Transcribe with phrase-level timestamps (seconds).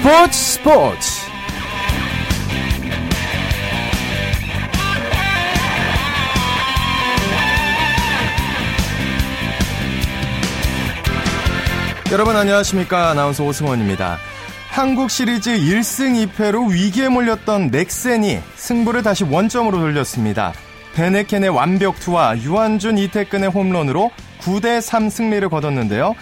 [0.00, 1.20] 스포츠 스포츠.
[12.10, 13.10] 여러분 안녕하십니까?
[13.10, 14.16] 아나운서 오승원입니다.
[14.70, 20.54] 한국 시리즈 1승 2패로 위기에 몰렸던 넥센이 승부를 다시 원점으로 돌렸습니다.
[20.94, 24.10] 베네켄의 완벽 투와 유한준 이태근의 홈런으로
[24.40, 26.14] 9대3 승리를 거뒀는데요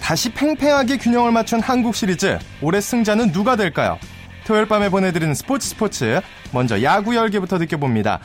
[0.00, 3.98] 다시 팽팽하게 균형을 맞춘 한국 시리즈 올해 승자는 누가 될까요?
[4.46, 6.20] 토요일 밤에 보내드리는 스포츠 스포츠
[6.52, 8.20] 먼저 야구 열기부터 느껴봅니다.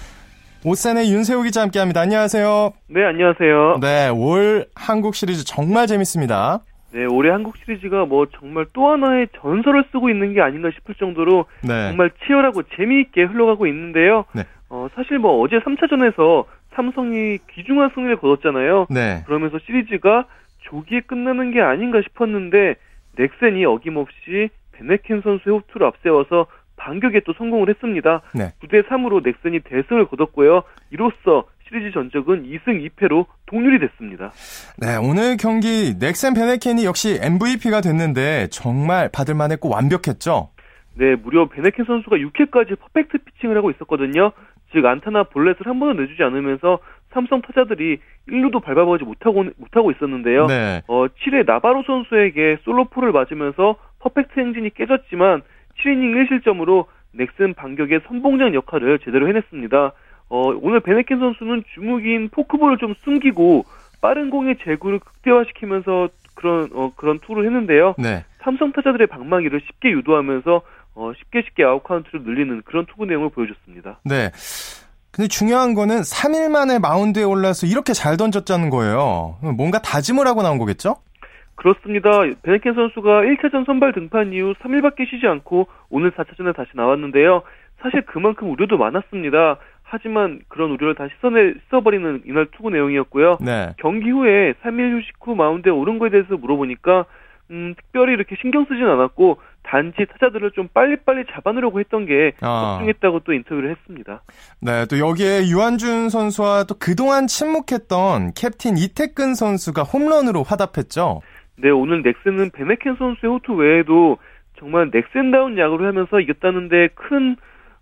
[0.65, 2.01] 오산의 윤세호 기자 함께합니다.
[2.01, 2.73] 안녕하세요.
[2.87, 3.77] 네, 안녕하세요.
[3.81, 6.61] 네, 올 한국 시리즈 정말 재밌습니다.
[6.93, 11.45] 네, 올해 한국 시리즈가 뭐 정말 또 하나의 전설을 쓰고 있는 게 아닌가 싶을 정도로
[11.61, 11.89] 네.
[11.89, 14.25] 정말 치열하고 재미있게 흘러가고 있는데요.
[14.33, 14.43] 네.
[14.69, 18.87] 어, 사실 뭐 어제 3차전에서 삼성이 귀중한 승리를 거뒀잖아요.
[18.89, 19.23] 네.
[19.25, 20.25] 그러면서 시리즈가
[20.69, 22.75] 조기에 끝나는 게 아닌가 싶었는데
[23.17, 28.21] 넥센이 어김없이 베네켄 선수의 호투를 앞세워서 반격에 또 성공을 했습니다.
[28.33, 28.53] 네.
[28.61, 30.63] 9대 3으로 넥센이 대승을 거뒀고요.
[30.91, 34.31] 이로써 시리즈 전적은 2승 2패로 동률이 됐습니다.
[34.77, 40.49] 네, 오늘 경기 넥센 베네켄이 역시 MVP가 됐는데 정말 받을 만했고 완벽했죠?
[40.95, 44.31] 네, 무려 베네켄 선수가 6회까지 퍼펙트 피칭을 하고 있었거든요.
[44.73, 46.79] 즉 안타나 볼넷을 한 번도 내주지 않으면서
[47.17, 47.97] 삼성 타자들이
[48.29, 50.45] 1루도 밟아보지 못하고 못하고 있었는데요.
[50.45, 50.83] 네.
[50.87, 55.41] 어 7회 나바로 선수에게 솔로포를 맞으면서 퍼펙트 행진이 깨졌지만
[55.79, 59.93] 7이닝 1실점으로 넥센 반격의 선봉장 역할을 제대로 해냈습니다.
[60.29, 63.65] 어 오늘 밴헤켄 선수는 주무기인 포크볼을 좀 숨기고
[63.99, 67.95] 빠른 공의 제구를 극대화시키면서 그런 어 그런 투구를 했는데요.
[67.97, 68.25] 네.
[68.41, 70.61] 삼성 타자들의 방망이를 쉽게 유도하면서
[70.93, 74.01] 어 쉽게 쉽게 아웃 카운트를 늘리는 그런 투구 내용을 보여줬습니다.
[74.05, 74.29] 네.
[75.17, 79.37] 근데 중요한 거는 3일 만에 마운드에 올라서 이렇게 잘 던졌다는 거예요.
[79.57, 80.97] 뭔가 다짐을 하고 나온 거겠죠?
[81.55, 82.11] 그렇습니다.
[82.43, 87.41] 베네켄 선수가 1차전 선발 등판 이후 3일밖에 쉬지 않고 오늘 4차전에 다시 나왔는데요.
[87.81, 89.57] 사실 그만큼 우려도 많았습니다.
[89.81, 93.39] 하지만 그런 우려를 다 씻어내, 씻어버리는 이날 투구 내용이었고요.
[93.41, 93.73] 네.
[93.77, 97.05] 경기 후에 3일 휴식 후 마운드에 오른 거에 대해서 물어보니까
[97.49, 102.77] 음, 특별히 이렇게 신경 쓰진 않았고 단지 타자들을 좀 빨리빨리 잡아내려고 했던 게 아.
[102.79, 104.21] 집중했다고 또 인터뷰를 했습니다.
[104.61, 111.21] 네, 또 여기에 유한준 선수와 또 그동안 침묵했던 캡틴 이택근 선수가 홈런으로 화답했죠.
[111.57, 114.17] 네, 오늘 넥센은 밴헤켄 선수의 호투 외에도
[114.57, 117.35] 정말 넥센다운 야구를 하면서 이겼다는데 큰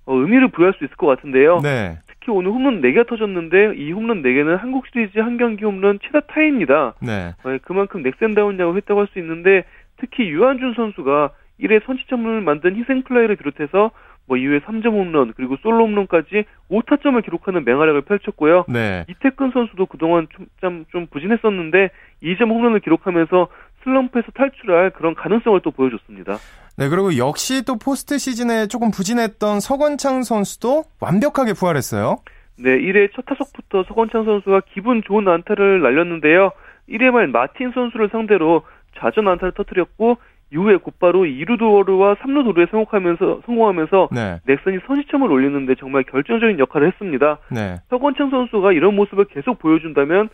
[0.06, 1.60] 어, 의미를 부여할 수 있을 것 같은데요.
[1.62, 1.98] 네.
[2.08, 6.94] 특히 오늘 홈런 4개가 터졌는데 이 홈런 4개는 한국 시리즈 한 경기 홈런 최다 타입니다.
[7.02, 7.34] 네.
[7.44, 9.64] 어, 그만큼 넥센다운 야구를 했다고 할 수 있는데
[9.98, 13.92] 특히 유한준 선수가 1회 선취점을 만든 희생 플레이를 비롯해서
[14.28, 18.66] 뭐 2회 3점 홈런 그리고 솔로 홈런까지 5타점을 기록하는 맹활약을 펼쳤고요.
[18.68, 19.06] 네.
[19.08, 20.28] 이태근 선수도 그동안
[20.62, 21.90] 좀, 좀 부진했었는데
[22.24, 23.48] 2점 홈런을 기록하면서
[23.84, 26.38] 슬럼프에서 탈출할 그런 가능성을 또 보여줬습니다.
[26.78, 32.18] 네, 그리고 역시 또 포스트 시즌에 조금 부진했던 서건창 선수도 완벽하게 부활했어요.
[32.58, 36.52] 네, 1회 첫 타석부터 서건창 선수가 기분 좋은 안타를 날렸는데요.
[36.90, 38.64] 1회 말 마틴 선수를 상대로
[38.98, 40.18] 좌전 안타를 터뜨렸고
[40.56, 44.40] 이후에 곧바로 2루 도루와 3루 도루에 성공하면서 성공하면서 네.
[44.46, 47.40] 넥슨이 선취점을 올리는데 정말 결정적인 역할을 했습니다.
[47.52, 47.76] 네.
[47.90, 50.30] 서건창 선수가 이런 모습을 계속 보여준다면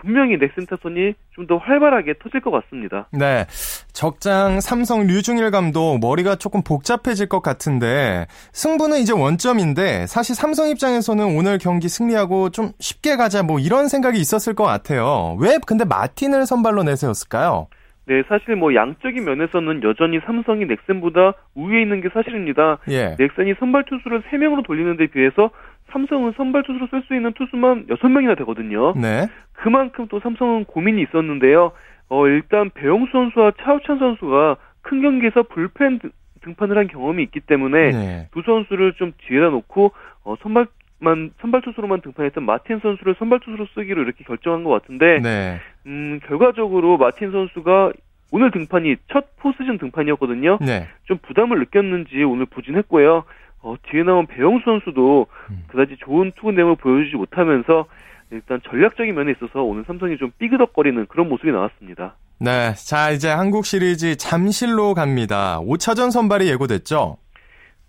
[0.00, 3.06] 분명히 넥슨 타선이 좀 더 활발하게 터질 것 같습니다.
[3.12, 3.46] 네.
[3.92, 11.24] 적장 삼성 류중일 감독 머리가 조금 복잡해질 것 같은데 승부는 이제 원점인데 사실 삼성 입장에서는
[11.36, 15.36] 오늘 경기 승리하고 좀 쉽게 가자 뭐 이런 생각이 있었을 것 같아요.
[15.38, 17.68] 왜 근데 마틴을 선발로 내세웠을까요?
[18.06, 22.78] 네, 사실 뭐 양적인 면에서는 여전히 삼성이 넥센보다 우위에 있는 게 사실입니다.
[22.88, 23.16] 예.
[23.18, 25.50] 넥센이 선발 투수를 3명으로 돌리는 데 비해서
[25.90, 28.94] 삼성은 선발 투수로 쓸 수 있는 투수만 6명이나 되거든요.
[28.94, 29.26] 네.
[29.52, 31.72] 그만큼 또 삼성은 고민이 있었는데요.
[32.08, 35.98] 어, 일단 배영수 선수와 차우찬 선수가 큰 경기에서 불펜
[36.42, 38.28] 등판을 한 경험이 있기 때문에 네.
[38.32, 40.66] 두 선수를 좀 뒤에다 놓고 어, 선발
[40.98, 45.60] 만 선발 투수로만 등판했던 마틴 선수를 선발 투수로 쓰기로 이렇게 결정한 것 같은데 네.
[45.84, 47.92] 음, 결과적으로 마틴 선수가
[48.30, 50.58] 오늘 등판이 첫 포스즌 등판이었거든요.
[50.60, 50.88] 네.
[51.04, 53.24] 좀 부담을 느꼈는지 오늘 부진했고요.
[53.62, 55.64] 어, 뒤에 나온 배영수 선수도 음.
[55.68, 57.86] 그다지 좋은 투구 내용을 보여주지 못하면서
[58.30, 62.16] 일단 전략적인 면에 있어서 오늘 삼성이 좀 삐그덕거리는 그런 모습이 나왔습니다.
[62.38, 62.74] 네.
[62.74, 65.58] 자, 이제 한국 시리즈 잠실로 갑니다.
[65.60, 67.18] 5차전 선발이 예고됐죠?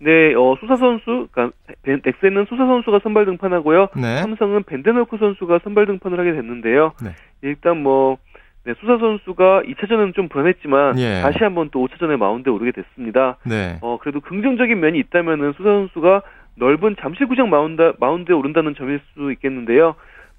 [0.00, 1.50] 네, 어, 수사 선수, 그니까,
[1.84, 3.88] 엑센은 수사 선수가 선발 등판하고요.
[3.96, 4.18] 네.
[4.22, 6.92] 삼성은 벤데노크 선수가 선발 등판을 하게 됐는데요.
[7.02, 7.10] 네.
[7.42, 8.16] 일단 뭐,
[8.64, 11.20] 네, 소사 선수가 2차전은 좀 불안했지만 예.
[11.22, 13.36] 다시 한번 또 5차전에 마운드에 오르게 됐습니다.
[13.44, 13.78] 네.
[13.80, 16.22] 어, 그래도 긍정적인 면이 있다면은 소사 선수가
[16.56, 19.94] 넓은 잠실구장 마운드, 마운드에 오른다는 점일 수 있겠는데요.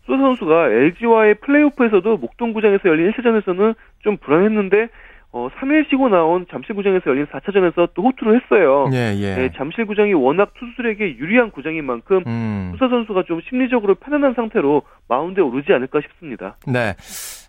[0.05, 4.89] 소사 선수가 LG와의 플레이오프에서도 목동구장에서 열린 1차전에서는 좀 불안했는데
[5.31, 8.89] 어, 3일 쉬고 나온 잠실구장에서 열린 4차전에서 또 호투를 했어요.
[8.93, 9.35] 예, 예.
[9.35, 12.71] 네, 잠실구장이 워낙 투수들에게 유리한 구장인 만큼 음.
[12.73, 16.55] 소사 선수가 좀 심리적으로 편안한 상태로 마운드에 오르지 않을까 싶습니다.
[16.65, 16.95] 네.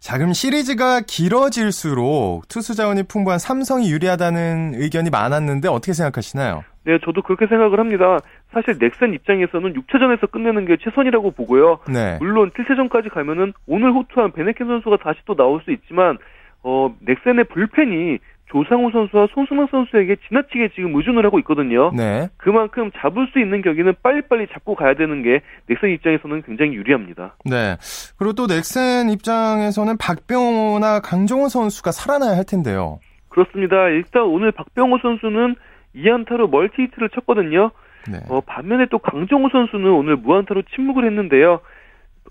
[0.01, 6.65] 자, 그럼 시리즈가 길어질수록 투수 자원이 풍부한 삼성이 유리하다는 의견이 많았는데 어떻게 생각하시나요?
[6.85, 8.19] 네, 저도 그렇게 생각을 합니다.
[8.53, 11.79] 사실 넥센 입장에서는 6차전에서 끝내는 게 최선이라고 보고요.
[11.89, 12.19] 네.
[12.21, 16.19] 물론 7차전까지 가면은 오늘 호투한 베네켄 선수가 다시 또 나올 수 있지만
[16.63, 18.19] 어, 넥센의 불펜이
[18.51, 21.93] 조상우 선수와 손승락 선수에게 지나치게 지금 의존을 하고 있거든요.
[21.97, 22.29] 네.
[22.37, 27.37] 그만큼 잡을 수 있는 격기는 빨리빨리 잡고 가야 되는 게 넥센 입장에서는 굉장히 유리합니다.
[27.45, 27.77] 네.
[28.19, 32.99] 그리고 또 넥센 입장에서는 박병호나 강정호 선수가 살아나야 할 텐데요.
[33.29, 33.89] 그렇습니다.
[33.89, 35.55] 일단 오늘 박병호 선수는
[35.95, 37.71] 2안타로 멀티히트를 쳤거든요.
[38.11, 38.19] 네.
[38.29, 41.61] 어, 반면에 또 강정호 선수는 오늘 무안타로 침묵을 했는데요.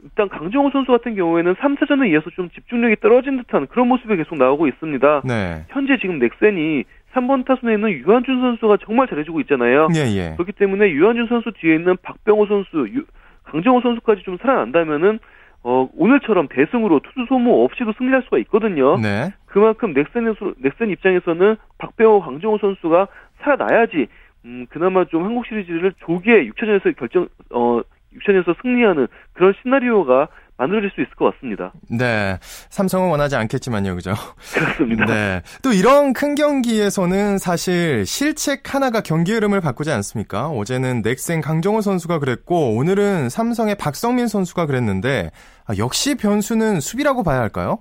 [0.04, 4.68] 일단 강정호 선수 같은 경우에는 3차전에 이어서 좀 집중력이 떨어진 듯한 그런 모습이 계속 나오고
[4.68, 5.22] 있습니다.
[5.26, 5.66] 네.
[5.70, 9.88] 현재 지금 넥센이 3번 타순에 있는 유한준 선수가 정말 잘해주고 있잖아요.
[9.96, 10.34] 예, 예.
[10.36, 13.04] 그렇기 때문에 유한준 선수 뒤에 있는 박병호 선수, 유,
[13.44, 15.20] 강정호 선수까지 좀 살아난다면은
[15.64, 18.98] 어, 오늘처럼 대승으로 투수 소모 없이도 승리할 수가 있거든요.
[18.98, 19.34] 네.
[19.48, 23.08] 그만큼 넥센에서, 넥센 입장에서는 박병호, 강정호 선수가
[23.42, 24.08] 살아나야지
[24.46, 27.82] 음, 그나마 좀 한국 시리즈를 조기에 6차전에서 결정, 어,
[28.18, 30.28] 6차전에서 승리하는 그런 시나리오가
[30.58, 31.72] 만들어질 수 있을 것 같습니다.
[31.90, 32.38] 네.
[32.42, 34.12] 삼성은 원하지 않겠지만요, 그죠?
[34.54, 35.06] 그렇습니다.
[35.06, 35.42] 네.
[35.64, 40.48] 또 이런 큰 경기에서는 사실 실책 하나가 경기 흐름을 바꾸지 않습니까?
[40.50, 45.32] 어제는 넥센 강정호 선수가 그랬고, 오늘은 삼성의 박성민 선수가 그랬는데,
[45.66, 47.80] 아, 역시 변수는 수비라고 봐야 할까요?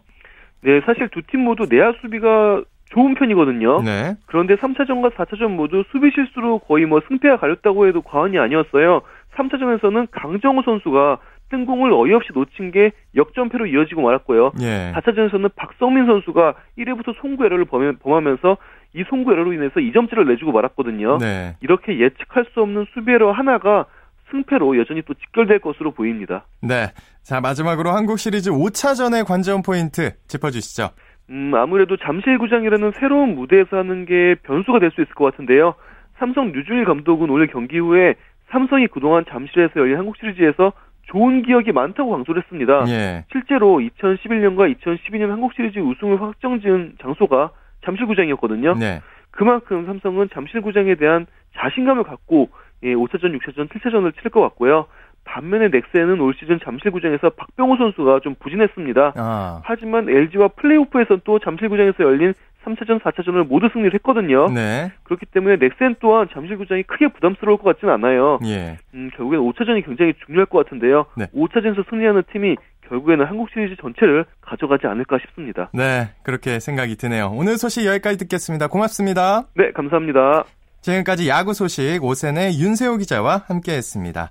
[0.62, 3.82] 네, 사실 두 팀 모두 내야 수비가 좋은 편이거든요.
[3.82, 4.14] 네.
[4.26, 9.02] 그런데 3차전과 4차전 모두 수비 실수로 거의 뭐 승패가 가렸다고 해도 과언이 아니었어요.
[9.38, 11.18] 3차전에서는 강정호 선수가
[11.50, 14.52] 뜬공을 어이없이 놓친 게 역전패로 이어지고 말았고요.
[14.60, 14.92] 예.
[14.96, 18.56] 4차전에서는 박성민 선수가 1회부터 송구 에러를 범하면서
[18.94, 21.18] 이 송구 에러로 인해서 2점째를 내주고 말았거든요.
[21.18, 21.56] 네.
[21.60, 23.86] 이렇게 예측할 수 없는 수비 에러 하나가
[24.30, 26.44] 승패로 여전히 또 직결될 것으로 보입니다.
[26.60, 26.88] 네.
[27.22, 30.90] 자, 마지막으로 한국 시리즈 5차전의 관전 포인트 짚어주시죠.
[31.30, 35.74] 음, 아무래도 잠실구장이라는 새로운 무대에서 하는 게 변수가 될 수 있을 것 같은데요.
[36.18, 38.14] 삼성 류준일 감독은 오늘 경기 후에
[38.50, 40.72] 삼성이 그동안 잠실에서 열린 한국 시리즈에서
[41.06, 42.84] 좋은 기억이 많다고 강조를 했습니다.
[42.88, 43.24] 예.
[43.32, 47.50] 실제로 2011년과 2012년 한국 시리즈 우승을 확정 지은 장소가
[47.84, 48.74] 잠실구장이었거든요.
[48.74, 49.00] 네.
[49.30, 52.50] 그만큼 삼성은 잠실구장에 대한 자신감을 갖고
[52.82, 54.86] 예, 5차전, 6차전, 7차전을 치를 것 같고요.
[55.24, 59.12] 반면에 넥센은 올 시즌 잠실구장에서 박병호 선수가 좀 부진했습니다.
[59.16, 59.60] 아.
[59.62, 62.32] 하지만 LG와 플레이오프에서 또 잠실구장에서 열린
[62.68, 64.48] 3차전, 4차전을 모두 승리를 했거든요.
[64.48, 64.92] 네.
[65.04, 68.38] 그렇기 때문에 넥센 또한 잠실구장이 크게 부담스러울 것 같지는 않아요.
[68.44, 68.78] 예.
[68.94, 71.06] 음, 결국엔 5차전이 굉장히 중요할 것 같은데요.
[71.16, 71.26] 네.
[71.34, 72.56] 5차전에서 승리하는 팀이
[72.88, 75.68] 결국에는 한국 시리즈 전체를 가져가지 않을까 싶습니다.
[75.72, 77.30] 네, 그렇게 생각이 드네요.
[77.34, 78.68] 오늘 소식 여기까지 듣겠습니다.
[78.68, 79.44] 고맙습니다.
[79.54, 80.44] 네, 감사합니다.
[80.80, 84.30] 지금까지 야구 소식 오센의 윤세호 기자와 함께했습니다.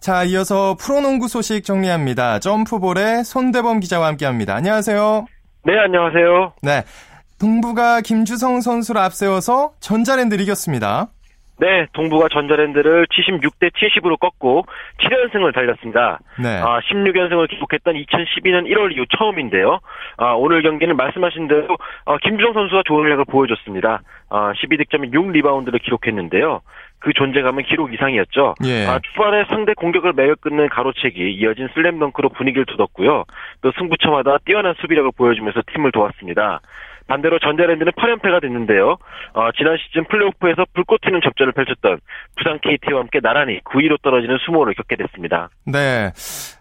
[0.00, 2.38] 자, 이어서 프로농구 소식 정리합니다.
[2.38, 4.54] 점프볼의 손대범 기자와 함께합니다.
[4.54, 5.26] 안녕하세요.
[5.64, 6.52] 네, 안녕하세요.
[6.62, 6.82] 네,
[7.40, 11.08] 동부가 김주성 선수를 앞세워서 전자랜드를 이겼습니다.
[11.60, 14.64] 네, 동부가 전자랜드를 76대 70으로 꺾고
[15.00, 16.20] 7연승을 달렸습니다.
[16.40, 16.48] 네.
[16.48, 19.80] 아, 16연승을 기록했던 2012년 1월 이후 처음인데요.
[20.18, 24.02] 아, 오늘 경기는 말씀하신 대로 어, 김주성 선수가 좋은 활약을 보여줬습니다.
[24.30, 26.60] 아, 12득점에 6리바운드를 기록했는데요.
[27.00, 28.54] 그 존재감은 기록 이상이었죠.
[28.64, 28.86] 예.
[28.86, 33.24] 아, 초반에 상대 공격을 매일 끊는 가로채기, 이어진 슬램덩크로 분위기를 돋웠고요.
[33.62, 36.60] 또 승부처마다 뛰어난 수비력을 보여주면서 팀을 도왔습니다.
[37.08, 38.96] 반대로 전자랜드는 8연패가 됐는데요.
[39.32, 41.98] 어, 지난 시즌 플레이오프에서 불꽃 튀는 접전을 펼쳤던
[42.36, 45.48] 부산 KT와 함께 나란히 9위로 떨어지는 수모를 겪게 됐습니다.
[45.66, 46.12] 네.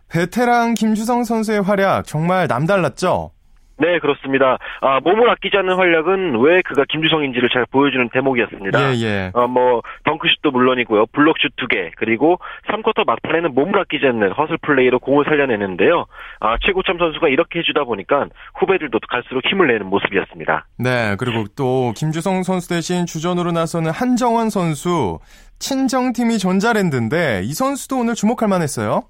[0.09, 3.31] 베테랑 김주성 선수의 활약 정말 남달랐죠?
[3.79, 4.57] 네, 그렇습니다.
[4.81, 8.93] 아, 몸을 아끼지 않는 활약은 왜 그가 김주성인지를 잘 보여주는 대목이었습니다.
[8.93, 9.31] 예, 예.
[9.33, 11.07] 어, 뭐, 덩크슛도 물론이고요.
[11.07, 16.05] 블록슛 두 개, 그리고 3쿼터 막판에는 몸을 아끼지 않는 허슬 플레이로 공을 살려내는데요.
[16.39, 20.65] 아, 최고참 선수가 이렇게 해주다 보니까 후배들도 갈수록 힘을 내는 모습이었습니다.
[20.79, 25.19] 네, 그리고 또 김주성 선수 대신 주전으로 나서는 한정원 선수,
[25.59, 29.03] 친정팀이 전자랜드인데 이 선수도 오늘 주목할 만했어요.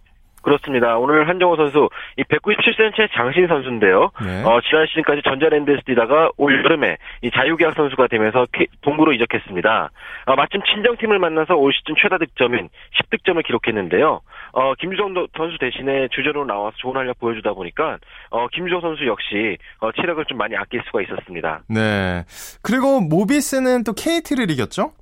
[0.48, 0.98] 그렇습니다.
[0.98, 4.12] 오늘 한정호 선수 이 197cm의 장신 선수인데요.
[4.24, 4.44] 네.
[4.46, 8.46] 어, 지난 시즌까지 전자랜드에서 뛰다가 올 여름에 이 자유계약 선수가 되면서
[8.80, 9.92] 동부로 이적했습니다.
[10.28, 14.22] 어, 마침 친정팀을 만나서 올 시즌 최다 득점인 10득점을 기록했는데요.
[14.54, 17.98] 어, 김주성 선수 대신에 주전으로 나와서 좋은 활약 보여주다 보니까
[18.30, 21.64] 어, 김주성 선수 역시 어, 체력을 좀 많이 아낄 수가 있었습니다.
[21.68, 22.24] 네.
[22.64, 24.94] 그리고 모비스는 또 KT를 이겼죠?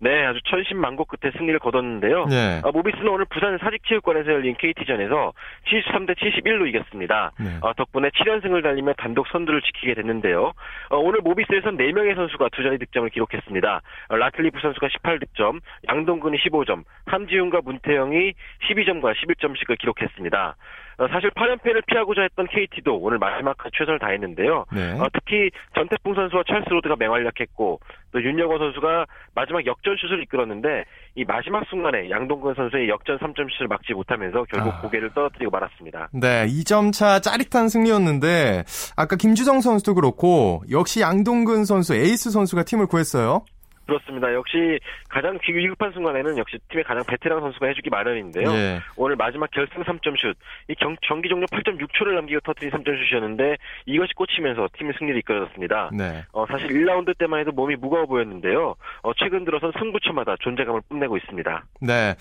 [0.00, 2.26] 네, 아주 천신만고 끝에 승리를 거뒀는데요.
[2.26, 2.60] 네.
[2.62, 5.32] 어, 모비스는 오늘 부산 사직체육관에서 열린 KT전에서
[5.66, 7.32] 73대 71로 이겼습니다.
[7.38, 7.58] 네.
[7.62, 10.52] 어, 덕분에 7연승을 달리며 단독 선두를 지키게 됐는데요.
[10.90, 13.80] 어, 오늘 모비스에선 4명의 선수가 두 자리 득점을 기록했습니다.
[14.08, 18.34] 어, 라틀리프 선수가 18득점, 양동근이 15점, 함지훈과 문태영이
[18.70, 20.56] 12점과 11점씩을 기록했습니다.
[20.98, 24.66] 어, 사실 8연패를 피하고자 했던 KT도 오늘 마지막까지 최선을 다했는데요.
[24.72, 24.92] 네.
[24.98, 31.64] 어, 특히 전태풍 선수와 찰스 로드가 맹활약했고 또 윤여거 선수가 마지막 역전슛을 이끌었는데 이 마지막
[31.68, 34.80] 순간에 양동근 선수의 역전 3점슛을 막지 못하면서 결국 아.
[34.80, 36.08] 고개를 떨어뜨리고 말았습니다.
[36.12, 38.64] 네, 2점 차 짜릿한 승리였는데
[38.96, 43.44] 아까 김주성 선수도 그렇고 역시 양동근 선수 에이스 선수가 팀을 구했어요.
[43.88, 44.32] 그렇습니다.
[44.34, 44.78] 역시
[45.08, 48.52] 가장 위급한 순간에는 역시 팀의 가장 베테랑 선수가 해주기 마련인데요.
[48.52, 48.80] 네.
[48.96, 50.36] 오늘 마지막 결승 3점 슛,
[50.68, 55.90] 이 경, 경기 종료 8.6초를 남기고 터트린 3점 슛이었는데 이것이 꽂히면서 팀의 승리를 이끌어졌습니다.
[55.94, 56.22] 네.
[56.32, 58.74] 어, 사실 1라운드 때만 해도 몸이 무거워 보였는데요.
[59.02, 61.64] 어, 최근 들어선 승부처마다 존재감을 뽐내고 있습니다.
[61.80, 62.14] 네.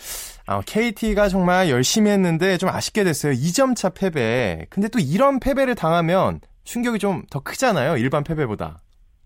[0.48, 3.34] 어, KT가 정말 열심히 했는데 좀 아쉽게 됐어요.
[3.34, 4.66] 2점 차 패배.
[4.70, 7.98] 근데 또 이런 패배를 당하면 충격이 좀 더 크잖아요.
[7.98, 8.78] 일반 패배보다.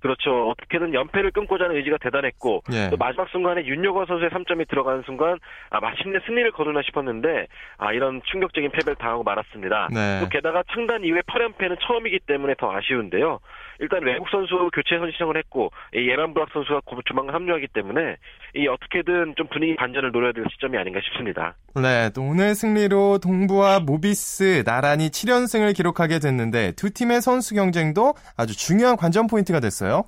[0.01, 0.49] 그렇죠.
[0.49, 2.89] 어떻게든 연패를 끊고자 하는 의지가 대단했고 예.
[2.89, 5.37] 또 마지막 순간에 윤여건 선수의 3점이 들어가는 순간
[5.69, 9.89] 아 마침내 승리를 거두나 싶었는데 아 이런 충격적인 패배를 당하고 말았습니다.
[9.93, 10.19] 네.
[10.21, 13.39] 또 게다가 창단 이후에 8연패는 처음이기 때문에 더 아쉬운데요.
[13.79, 18.17] 일단 외국 선수 교체 선시청을 했고 이 예란 브락 선수가 조만간 합류하기 때문에
[18.55, 21.55] 이 어떻게든 좀 분위기 반전을 노려야 될 시점이 아닌가 싶습니다.
[21.75, 28.57] 네, 또 오늘 승리로 동부와 모비스 나란히 7연승을 기록하게 됐는데 두 팀의 선수 경쟁도 아주
[28.57, 30.05] 중요한 관전 포인트가 됐어요.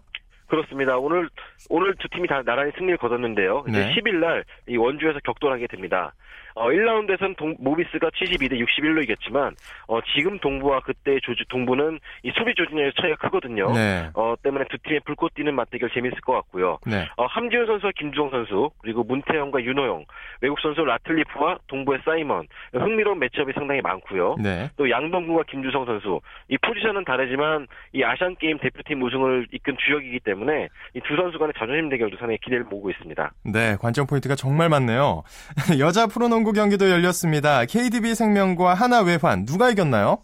[0.47, 0.97] 그렇습니다.
[0.97, 1.29] 오늘
[1.69, 3.63] 오늘 두 팀이 다 나란히 승리를 거뒀는데요.
[3.69, 3.95] 이제 네.
[3.95, 6.13] 10일 날 이 원주에서 격돌하게 됩니다.
[6.55, 9.55] 어, 1라운드에서는 동, 모비스가 72대 61로 이겼지만
[9.87, 13.71] 어, 지금 동부와 그때 조주, 동부는 이 수비 조준의 차이가 크거든요.
[13.71, 14.09] 네.
[14.15, 16.79] 어, 때문에 두 팀의 불꽃 뛰는 맞대결 재밌을 것 같고요.
[16.85, 17.07] 네.
[17.17, 20.05] 어, 함지훈 선수와 김주성 선수 그리고 문태영과 윤호영
[20.41, 24.35] 외국 선수 라틀리프와 동부의 사이먼 흥미로운 매치업이 상당히 많고요.
[24.41, 24.69] 네.
[24.77, 26.19] 또 양동구와 김주성 선수
[26.49, 31.53] 이 포지션은 다르지만 이 아시안 게임 대표팀 우승을 이끈 주역이기 때문에 이 두 선수 간의
[31.57, 33.31] 자존심 대결도 상당히 기대를 모으고 있습니다.
[33.45, 35.23] 네, 관전 포인트가 정말 많네요.
[35.79, 37.65] 여자 프로농구 프로농구 경기도 열렸습니다.
[37.65, 40.23] KDB 생명과 하나 외환 누가 이겼나요?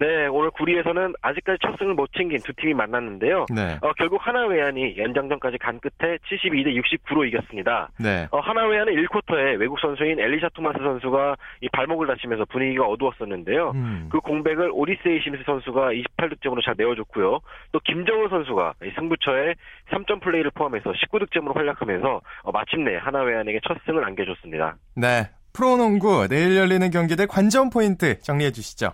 [0.00, 3.46] 네, 오늘 구리에서는 아직까지 첫 승을 못 챙긴 두 팀이 만났는데요.
[3.50, 3.78] 네.
[3.82, 7.90] 어, 결국 하나외환이 연장전까지 간 끝에 72대 69로 이겼습니다.
[7.98, 8.28] 네.
[8.30, 13.72] 어, 하나외환은 1쿼터에 외국 선수인 엘리샤 토마스 선수가 이 발목을 다치면서 분위기가 어두웠었는데요.
[13.74, 14.08] 음.
[14.10, 17.40] 그 공백을 오리세이 심스 선수가 28득점으로 잘 내어줬고요.
[17.72, 19.54] 또 김정은 선수가 승부처에
[19.90, 24.76] 3점 플레이를 포함해서 19득점으로 활약하면서 어, 마침내 하나외환에게 첫 승을 안겨줬습니다.
[24.94, 28.92] 네, 프로농구 내일 열리는 경기들 관전 포인트 정리해 주시죠.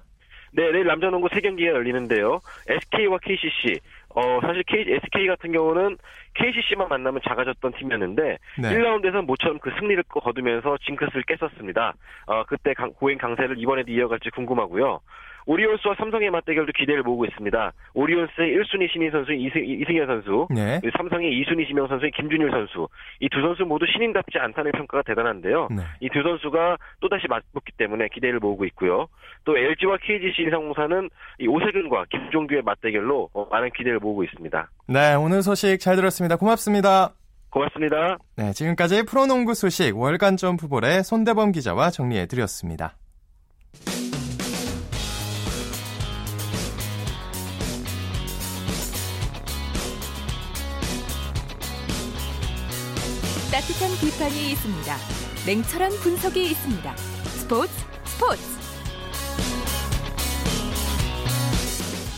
[0.52, 2.40] 네, 내일 남자농구 3경기가 열리는데요.
[2.66, 3.80] SK와 KCC.
[4.16, 5.98] 어, 사실 K, SK 같은 경우는
[6.34, 8.68] KCC만 만나면 작아졌던 팀이었는데 네.
[8.70, 11.94] 1라운드에서는 모처럼 그 승리를 거두면서 징크스를 깼었습니다.
[12.26, 15.00] 어, 그때 강, 고행 강세를 이번에도 이어갈지 궁금하고요.
[15.46, 17.72] 오리온스와 삼성의 맞대결도 기대를 모으고 있습니다.
[17.94, 20.80] 오리온스의 1순위 신인 선수인 이승, 이승현 선수, 네.
[20.96, 22.88] 삼성의 2순위 지명 선수인 김준일 선수.
[23.20, 25.68] 이 두 선수 모두 신인답지 않다는 평가가 대단한데요.
[25.70, 25.82] 네.
[26.00, 29.06] 이두 선수가 또다시 맞붙기 때문에 기대를 모으고 있고요.
[29.44, 31.10] 또 LG와 KGC 인상공사는
[31.40, 34.70] 이 오세근과 김종규의 맞대결로 어, 많은 기대를 모으고 있습니다.
[34.88, 36.36] 네, 오늘 소식 잘 들었습니다.
[36.36, 37.12] 고맙습니다.
[37.50, 38.18] 고맙습니다.
[38.36, 42.96] 네, 지금까지 프로농구 소식 월간 점프볼의 손대범 기자와 정리해 드렸습니다.
[53.54, 54.96] 따뜻한 비판이 있습니다.
[55.46, 56.96] 냉철한 분석이 있습니다.
[56.96, 57.70] 스포츠
[58.04, 58.42] 스포츠.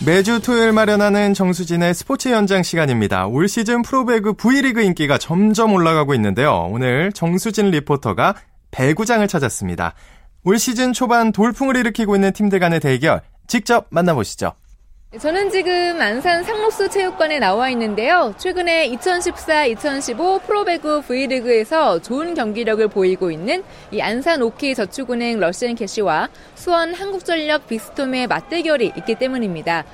[0.07, 3.27] 매주 토요일 마련하는 정수진의 스포츠 현장 시간입니다.
[3.27, 6.69] 올 시즌 프로배구 V리그 인기가 점점 올라가고 있는데요.
[6.71, 8.35] 오늘 정수진 리포터가
[8.71, 9.93] 배구장을 찾았습니다.
[10.43, 14.55] 올 시즌 초반 돌풍을 일으키고 있는 팀들 간의 대결 직접 만나보시죠.
[15.21, 18.35] 저는 지금 안산 상록수 체육관에 나와 있는데요.
[18.37, 26.93] 최근에 2014-2015 프로배구 V리그에서 좋은 경기력을 보이고 있는 이 안산 오키 저축은행 러시안 캐시와 수원
[26.93, 29.85] 한국전력 빅스톰의 맞대결이 있기 때문입니다.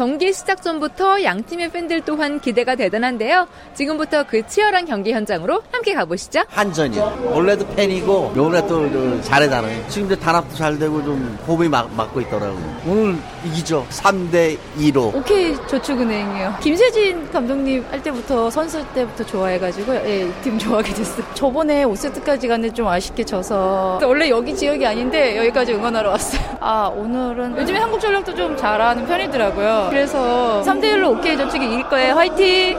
[0.00, 3.46] 경기 시작 전부터 양 팀의 팬들 또한 기대가 대단한데요.
[3.74, 6.40] 지금부터 그 치열한 경기 현장으로 함께 가보시죠.
[6.48, 7.32] 한전이요.
[7.34, 9.88] 원래도 팬이고 요번에 또 잘해잖아요.
[9.88, 12.80] 지금도 단합도 잘 되고 좀 호흡이 막, 맞고 있더라고요.
[12.86, 13.86] 오늘 이기죠.
[13.90, 15.14] 3대 2로.
[15.14, 16.56] 오케이 저축은행이요.
[16.62, 21.26] 김세진 감독님 할 때부터 선수 때부터 좋아해가지고 예, 팀 좋아하게 됐어요.
[21.34, 26.40] 저번에 5세트까지 갔는데 좀 아쉽게 져서 원래 여기 지역이 아닌데 여기까지 응원하러 왔어요.
[26.58, 29.89] 아 오늘은 요즘에 한국전력도 좀 잘하는 편이더라고요.
[29.90, 32.14] 그래서 3대1로 오케이 저축이 이길 거예요.
[32.14, 32.78] 화이팅!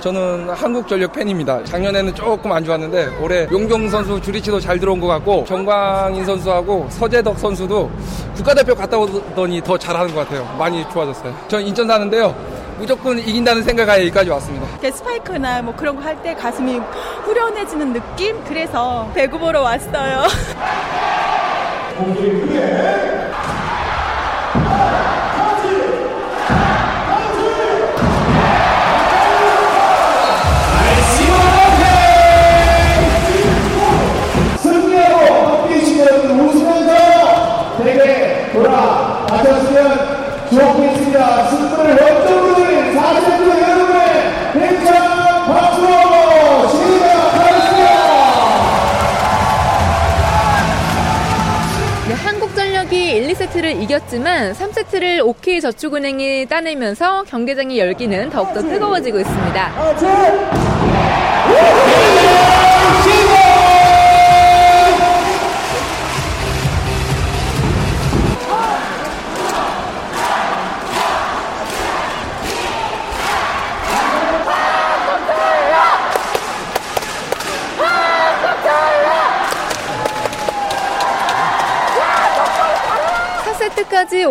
[0.00, 1.62] 저는 한국전력 팬입니다.
[1.64, 7.38] 작년에는 조금 안 좋았는데 올해 용병 선수 주리치도 잘 들어온 것 같고 정광인 선수하고 서재덕
[7.38, 7.90] 선수도
[8.34, 10.44] 국가대표 갔다 오더니 더 잘하는 것 같아요.
[10.58, 11.34] 많이 좋아졌어요.
[11.48, 12.34] 저는 인천 사는데요.
[12.78, 14.66] 무조건 이긴다는 생각하에 여기까지 왔습니다.
[14.90, 16.78] 스파이크나 뭐 그런 거 할 때 가슴이
[17.24, 18.36] 후련해지는 느낌?
[18.44, 20.22] 그래서 배구 보러 왔어요.
[54.16, 59.72] 2세트를 이겼지만 3세트를 OK저축은행이 따내면서 경기장의 열기는 더욱더 뜨거워지고 있습니다.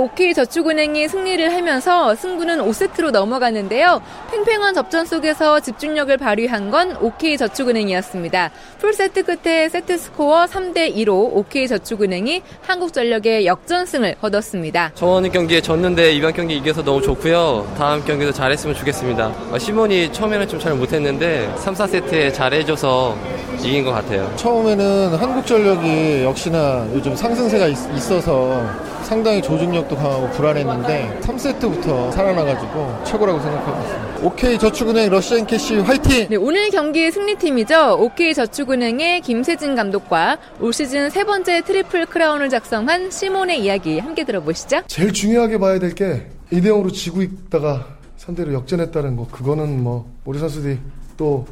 [0.06, 4.02] OK저축은행이 승리를 하면서 승부는 5세트로 넘어가는데요.
[4.32, 8.52] 팽팽한 접전 속에서 집중력을 발휘한 건 OK저축은행이었습니다.
[8.80, 14.92] 풀세트 끝에 세트 스코어 3대2로 OK저축은행이 한국전력의 역전승을 거뒀습니다.
[14.96, 17.74] 저번 경기에 졌는데 이번 경기 이겨서 너무 좋고요.
[17.78, 19.32] 다음 경기도 잘했으면 좋겠습니다.
[19.52, 23.16] 어, 시몬이 처음에는 좀 잘 못했는데 3, 4세트에 잘해줘서
[23.60, 24.32] 이긴 것 같아요.
[24.36, 27.78] 처음에는 한국전력이 역시나 요즘 상승세가 있,
[28.12, 28.66] 어서
[29.06, 34.28] 상당히 조직력도 강하고 불안했는데 3세트부터 살아나가지고 최고라고 생각하고 있습니다.
[34.28, 36.28] 오케이 저축은행 러시앤캐시 화이팅!
[36.30, 37.98] 네, 오늘 경기 승리팀이죠.
[38.00, 44.82] 오케이 저축은행의 김세진 감독과 올 시즌 세 번째 트리플 크라운을 작성한 시몬의 이야기 함께 들어보시죠.
[44.88, 47.86] 제일 중요하게 봐야 될게 2대 0으로 지고 있다가
[48.18, 50.80] 상대로 역전했다는 거 그거는 뭐 우리 선수들이
[51.16, 51.46] 또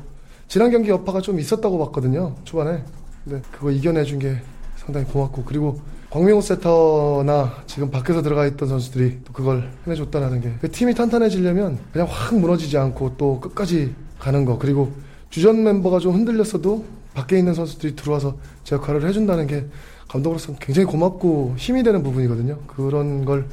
[0.48, 2.84] 지난 경기 여파가 좀 있었다고 봤거든요 초반에
[3.24, 4.38] 근데 그거 이겨내준 게
[4.76, 5.80] 상당히 고맙고 그리고
[6.14, 12.08] 광명호 세터나 지금 밖에서 들어가 있던 선수들이 또 그걸 해내줬다는 게 그 팀이 탄탄해지려면 그냥
[12.08, 14.92] 확 무너지지 않고 또 끝까지 가는 거 그리고
[15.32, 19.66] 주전 멤버가 좀 흔들렸어도 밖에 있는 선수들이 들어와서 제 역할을 해준다는 게
[20.08, 22.60] 감독으로서 굉장히 고맙고 힘이 되는 부분이거든요.
[22.68, 23.48] 그런 걸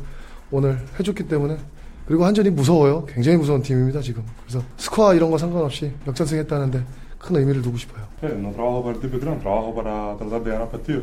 [0.51, 1.57] 오늘 해줬기 때문에
[2.07, 3.07] 그리고 한전이 무서워요.
[3.07, 4.23] 굉장히 무서운 팀입니다 지금.
[4.47, 6.85] 그래서 스코어 이런 거 상관없이 역전승했다는데
[7.21, 8.05] 큰 의미를 두고 싶어요.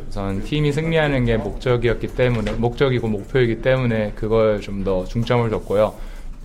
[0.10, 5.94] 우선 팀이 승리하는 게 목적이었기 때문에 목적이고 목표이기 때문에 그걸 좀 더 중점을 뒀고요.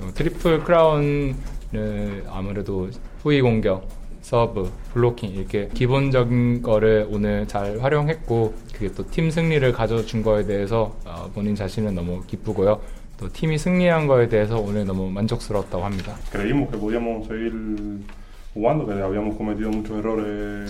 [0.01, 1.35] 어, 트리플 크라운은
[2.29, 2.89] 아무래도
[3.23, 3.89] 후위 공격,
[4.21, 10.95] 서브, 블로킹 이렇게 기본적인 거를 오늘 잘 활용했고 그게 또 팀 승리를 가져준 거에 대해서
[11.05, 12.81] 어, 본인 자신은 너무 기쁘고요.
[13.19, 16.15] 또 팀이 승리한 거에 대해서 오늘 너무 만족스러웠다고 합니다.
[18.55, 19.37] Jugando, que habíamos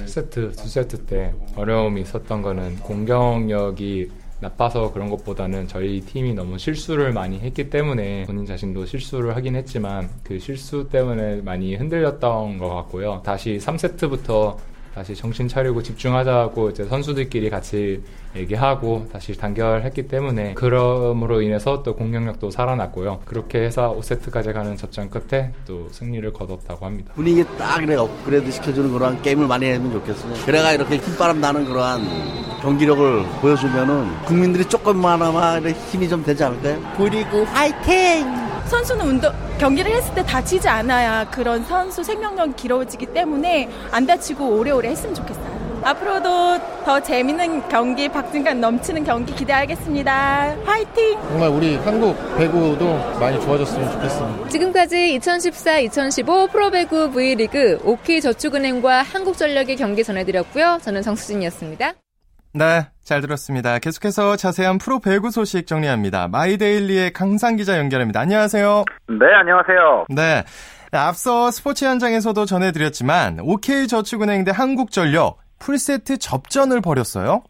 [0.07, 7.13] 세트, 두 세트 때 어려움이 있었던 거는 공격력이 나빠서 그런 것보다는 저희 팀이 너무 실수를
[7.13, 13.23] 많이 했기 때문에 본인 자신도 실수를 하긴 했지만 그 실수 때문에 많이 흔들렸던 것 같고요.
[13.25, 14.57] 다시 3세트부터
[14.95, 18.03] 다시 정신 차리고 집중하자고 이제 선수들끼리 같이
[18.37, 23.21] 얘기하고 다시 단결했기 때문에 그럼으로 인해서 또 공격력도 살아났고요.
[23.25, 27.13] 그렇게 해서 5세트까지 가는 접전 끝에 또 승리를 거뒀다고 합니다.
[27.15, 30.35] 분위기 딱 그래 업그레이드 시켜주는 그러한 게임을 많이 하면 좋겠어요.
[30.45, 32.03] 그래가 이렇게 힘바람 나는 그러한
[32.61, 35.59] 경기력을 보여주면은 국민들이 조금만 아마
[35.91, 36.81] 힘이 좀 되지 않을까요?
[36.97, 38.52] 그리고 화이팅!
[38.73, 44.89] 선수는 운동 경기를 했을 때 다치지 않아야 그런 선수 생명력이 길어지기 때문에 안 다치고 오래오래
[44.89, 45.53] 했으면 좋겠어요.
[45.85, 50.57] 앞으로도 더 재밌는 경기, 박진감 넘치는 경기 기대하겠습니다.
[50.65, 51.21] 화이팅!
[51.29, 54.49] 정말 우리 한국 배구도 많이 좋아졌으면 좋겠습니다.
[54.49, 60.79] 지금까지 2014-2015 프로배구 V리그 오키저축은행과 한국전력의 경기 전해드렸고요.
[60.83, 61.95] 저는 정수진이었습니다.
[62.55, 63.79] 네, 잘 들었습니다.
[63.79, 66.29] 계속해서 자세한 프로 배구 소식 정리합니다.
[66.29, 68.21] 마이데일리의 강상 기자 연결합니다.
[68.21, 68.85] 안녕하세요.
[69.09, 70.07] 네, 안녕하세요.
[70.11, 70.45] 네.
[70.93, 77.43] 앞서 스포츠 현장에서도 전해드렸지만 OK저축은행 대 한국전력 풀세트 접전을 벌였어요.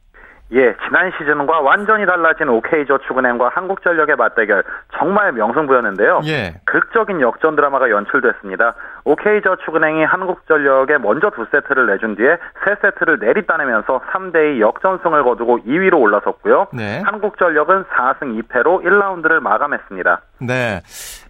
[0.52, 4.62] 예, 지난 시즌과 완전히 달라진 OK저축은행과 한국전력의 맞대결
[4.98, 6.20] 정말 명승부였는데요.
[6.26, 6.60] 예.
[6.66, 8.74] 극적인 역전 드라마가 연출됐습니다.
[9.04, 16.68] OK저축은행이 한국전력에 먼저 두 세트를 내준 뒤에 세 세트를 내리따내면서 3대2 역전승을 거두고 2위로 올라섰고요.
[16.72, 17.02] 네.
[17.04, 20.20] 한국전력은 4승 2패로 1라운드를 마감했습니다.
[20.40, 20.80] 네.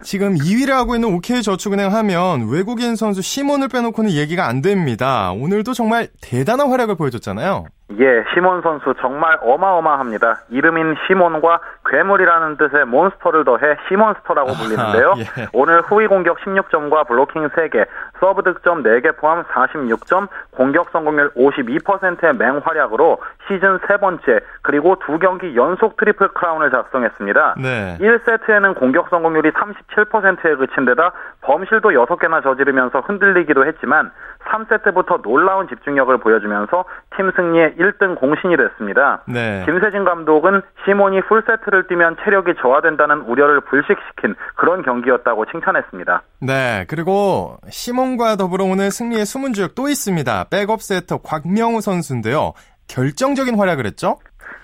[0.01, 5.31] 지금 2위를 하고 있는 OK저축은행 하면 외국인 선수 시몬을 빼놓고는 얘기가 안 됩니다.
[5.31, 7.65] 오늘도 정말 대단한 활약을 보여줬잖아요.
[7.99, 10.43] 예, 시몬 선수 정말 어마어마합니다.
[10.49, 15.11] 이름인 시몬과 괴물이라는 뜻의 몬스터를 더해 시몬스터라고 불리는데요.
[15.11, 15.47] 아, 예.
[15.53, 17.85] 오늘 후위 공격 16점과 블로킹 3개,
[18.19, 25.55] 서브 득점 4개 포함 46점, 공격 성공률 52%의 맹활약으로 시즌 세 번째 그리고 두 경기
[25.55, 27.55] 연속 트리플 크라운을 작성했습니다.
[27.61, 27.97] 네.
[27.99, 34.11] 1세트에는 공격 성공률이 37%에 그친 데다 범실도 6개나 저지르면서 흔들리기도 했지만
[34.43, 39.23] 3세트부터 놀라운 집중력을 보여주면서 팀 승리의 1등 공신이 됐습니다.
[39.27, 39.63] 네.
[39.65, 46.21] 김세진 감독은 시몬이 풀세트를 뛰면 체력이 저하된다는 우려를 불식시킨 그런 경기였다고 칭찬했습니다.
[46.41, 50.45] 네, 그리고 시몬과 더불어 오늘 승리의 숨은 주역 또 있습니다.
[50.49, 52.53] 백업 세터 곽명우 선수인데요.
[52.87, 54.17] 결정적인 활약을 했죠?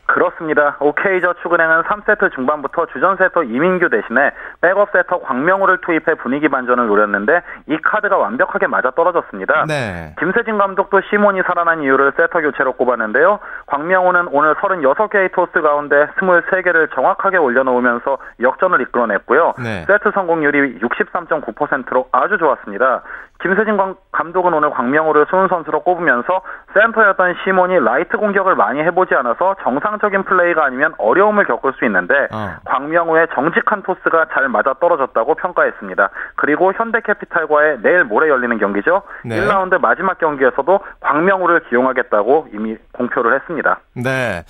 [0.10, 0.76] 그렇습니다.
[0.80, 7.78] OK저축은행은 3세트 중반부터 주전 세터 이민규 대신에 백업 세터 곽명우를 투입해 분위기 반전을 노렸는데 이
[7.78, 9.66] 카드가 완벽하게 맞아 떨어졌습니다.
[9.68, 10.16] 네.
[10.20, 13.40] 김세진 감독도 시몬이 살아난 이유를 세터 교체로 꼽았는데요.
[13.68, 19.54] 곽명우는 오늘 36개의 토스 가운데 23개를 정확하게 올려놓으면서 역전을 이끌어냈고요.
[19.64, 19.86] 네.
[19.86, 23.04] 세트 성공률이 63.9%로 아주 좋았습니다.
[23.42, 23.78] 김세진
[24.12, 26.42] 감독은 오늘 곽명우를 수훈 선수로 꼽으면서
[26.74, 32.56] 센터였던 시몬이 라이트 공격을 많이 해보지 않아서 정상적인 플레이가 아니면 어려움을 겪을 수 있는데 어.
[32.66, 36.10] 곽명우의 정직한 토스가 잘 맞아 떨어졌다고 평가했습니다.
[36.36, 39.04] 그리고 현대캐피탈과의 내일 모레 열리는 경기죠.
[39.24, 39.40] 네.
[39.40, 43.80] 1라운드 마지막 경기에서도 광명호를 기용하겠다고 이미 공표를 했습니다.
[43.96, 44.44] 네.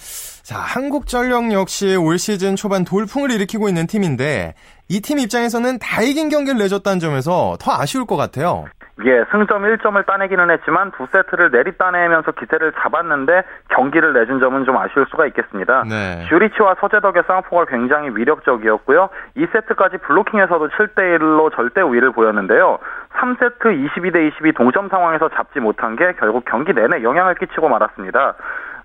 [0.44, 4.56] 자, 한국전력 역시 올 시즌 초반 돌풍을 일으키고 있는 팀인데
[4.90, 8.66] 이 팀 입장에서는 다 이긴 경기를 내줬다는 점에서 더 아쉬울 것 같아요.
[9.06, 14.78] 예, 승점 1점을 따내기는 했지만 두 세트를 내리 따내면서 기세를 잡았는데 경기를 내준 점은 좀
[14.78, 15.84] 아쉬울 수가 있겠습니다.
[15.88, 16.26] 네.
[16.28, 19.10] 슈리치와 서재덕의 쌍포가 굉장히 위력적이었고요.
[19.38, 22.80] 2세트까지 블로킹에서도 7대1로 절대 우위를 보였는데요.
[23.20, 28.36] 3세트 22대 22 동점 상황에서 잡지 못한 게 결국 경기 내내 영향을 끼치고 말았습니다.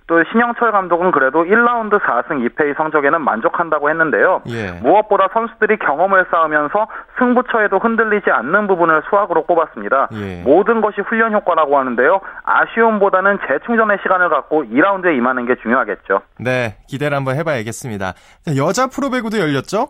[0.07, 4.43] 또 신영철 감독은 그래도 1라운드 4승 2패의 성적에는 만족한다고 했는데요.
[4.49, 4.73] 예.
[4.83, 6.87] 무엇보다 선수들이 경험을 쌓으면서
[7.19, 10.09] 승부처에도 흔들리지 않는 부분을 수학으로 꼽았습니다.
[10.12, 10.43] 예.
[10.43, 12.21] 모든 것이 훈련 효과라고 하는데요.
[12.45, 16.21] 아쉬움보다는 재충전의 시간을 갖고 2라운드에 임하는 게 중요하겠죠.
[16.38, 18.12] 네, 기대를 한번 해봐야겠습니다.
[18.59, 19.88] 여자 프로배구도 열렸죠?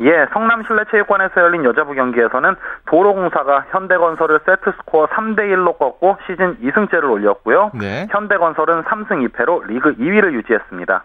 [0.00, 2.56] 예, 성남 실내체육관에서 열린 여자부 경기에서는
[2.86, 7.70] 도로공사가 현대건설을 세트스코어 3대1로 꺾고 시즌 2승째를 올렸고요.
[7.74, 8.08] 네.
[8.10, 11.04] 현대건설은 3승 2패로 리그 2위를 유지했습니다.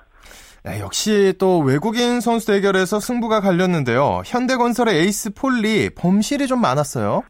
[0.66, 4.24] 네, 역시 또 외국인 선수 대결에서 승부가 갈렸는데요.
[4.26, 7.24] 현대건설의 에이스 폴리 범실이 좀 많았어요.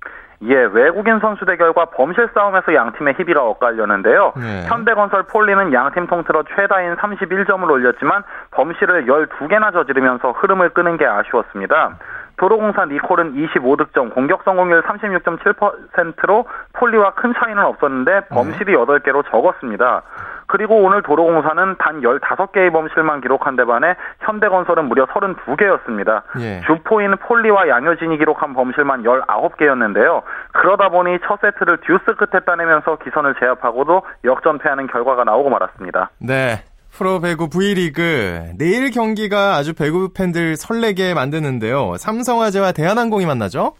[0.43, 4.34] 예, 외국인 선수 대결과 범실 싸움에서 양팀의 희비가 엇갈렸는데요.
[4.38, 4.65] 네.
[4.67, 11.97] 현대건설 폴리는 양팀 통틀어 최다인 31점을 올렸지만 범실을 12개나 저지르면서 흐름을 끄는 게 아쉬웠습니다.
[12.39, 20.02] 도로공사 니콜은 25득점, 공격 성공률 36.7%로 폴리와 큰 차이는 없었는데 범실이 8개로 적었습니다.
[20.47, 26.23] 그리고 오늘 도로공사는 단 15개의 범실만 기록한 데 반해 현대건설은 무려 32개였습니다.
[26.39, 26.62] 예.
[26.62, 30.23] 주포인 폴리와 양효진이 기록한 범실만 19개였는데요.
[30.54, 36.10] 그러다 보니 첫 세트를 듀스 끝에 따내면서 기선을 제압하고도 역전패하는 결과가 나오고 말았습니다.
[36.19, 36.63] 네.
[36.99, 41.95] 프로 배구 V리그 내일 경기가 아주 배구 팬들 설레게 만드는데요.
[41.95, 43.75] 삼성화재와 대한항공이 만나죠?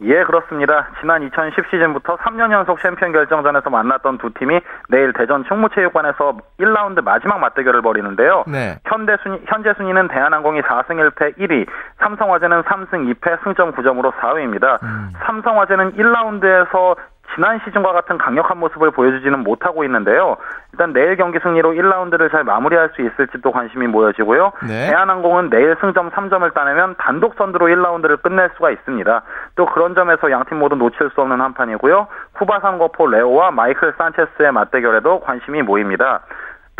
[0.00, 0.88] 예, 그렇습니다.
[1.00, 4.58] 지난 2010 시즌부터 3년 연속 챔피언 결정전에서 만났던 두 팀이
[4.88, 8.44] 내일 대전 충무체육관에서 1라운드 마지막 맞대결을 벌이는데요.
[8.48, 8.78] 네.
[8.86, 11.66] 현대 순위, 현재 순위는 대한항공이 4승 1패 1위,
[12.00, 14.82] 삼성화재는 3승 2패 승점 9점으로 4위입니다.
[14.82, 15.10] 음.
[15.26, 16.96] 삼성화재는 1라운드에서
[17.34, 20.36] 지난 시즌과 같은 강력한 모습을 보여주지는 못하고 있는데요.
[20.72, 24.52] 일단 내일 경기 승리로 1라운드를 잘 마무리할 수 있을지도 관심이 모여지고요.
[24.66, 24.90] 네.
[24.90, 29.22] 대한항공은 내일 승점 3점을 따내면 단독 선두로 1라운드를 끝낼 수가 있습니다.
[29.56, 32.06] 또 그런 점에서 양팀 모두 놓칠 수 없는 한판이고요.
[32.34, 36.20] 후바산거포 레오와 마이클 산체스의 맞대결에도 관심이 모입니다.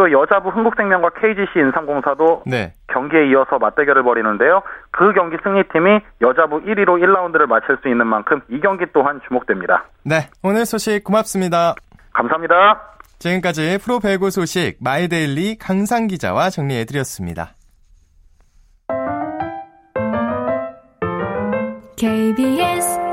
[0.02, 2.72] 또 여자부 흥국생명과 KGC 인삼공사도 네.
[2.88, 4.62] 경기에 이어서 맞대결을 벌이는데요.
[4.90, 9.84] 그 경기 승리팀이 여자부 1위로 1라운드를 마칠 수 있는 만큼 이 경기 또한 주목됩니다.
[10.04, 11.76] 네, 오늘 소식 고맙습니다.
[12.14, 12.96] 감사합니다.
[13.20, 17.52] 지금까지 프로 배구 소식 마이데일리 강산 기자와 정리해드렸습니다.
[21.96, 23.11] KBS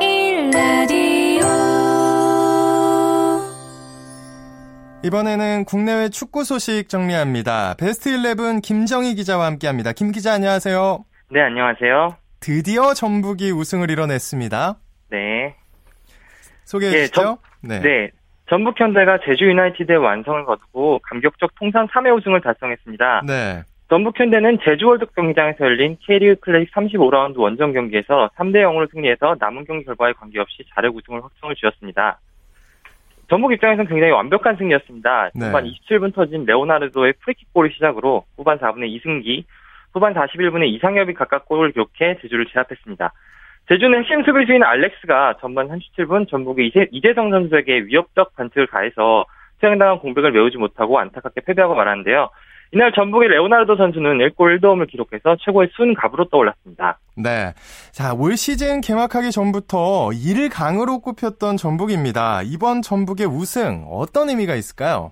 [5.02, 7.76] 이번에는 국내외 축구 소식 정리합니다.
[7.80, 9.94] 베스트 11 김정희 기자와 함께합니다.
[9.94, 11.06] 김 기자 안녕하세요.
[11.32, 12.18] 네, 안녕하세요.
[12.42, 14.76] 드디어 전북이 우승을 이뤄냈습니다.
[15.12, 15.56] 네.
[16.66, 17.38] 소개해 네, 주시죠.
[17.62, 17.80] 네.
[17.80, 18.12] 네.
[18.50, 23.22] 전북 현대가 제주 유나이티드에 완승을 거두고 감격적 통산 3회 우승을 달성했습니다.
[23.26, 23.64] 네.
[23.90, 29.66] 전북 현대는 제주 월드 경기장에서 열린 K리그 클래식 35라운드 원정 경기에서 3대 0으로 승리해서 남은
[29.66, 32.20] 경기 결과에 관계없이 자력 우승을 확정을 지었습니다.
[33.30, 35.32] 전북 입장에서는 굉장히 완벽한 승리였습니다.
[35.36, 35.48] 네.
[35.48, 39.46] 후반 27분 터진 레오나르도의 프리킥골을 시작으로 후반 4분에 이승기,
[39.94, 43.14] 후반 41분에 이상엽이 각각 골을 기록해 제주를 제압했습니다.
[43.70, 49.26] 제주는 핵심 수비수인 알렉스가 전반 37분 전북의 이재, 이재성 선수에게 위협적 반칙을 가해서
[49.60, 52.30] 수행당한 공백을 메우지 못하고 안타깝게 패배하고 말았는데요.
[52.72, 57.00] 이날 전북의 레오나르도 선수는 1골 1도움을 기록해서 최고의 순갑으로 떠올랐습니다.
[57.16, 57.54] 네.
[57.92, 62.42] 자, 올 시즌 개막하기 전부터 1강으로 꼽혔던 전북입니다.
[62.44, 65.12] 이번 전북의 우승 어떤 의미가 있을까요?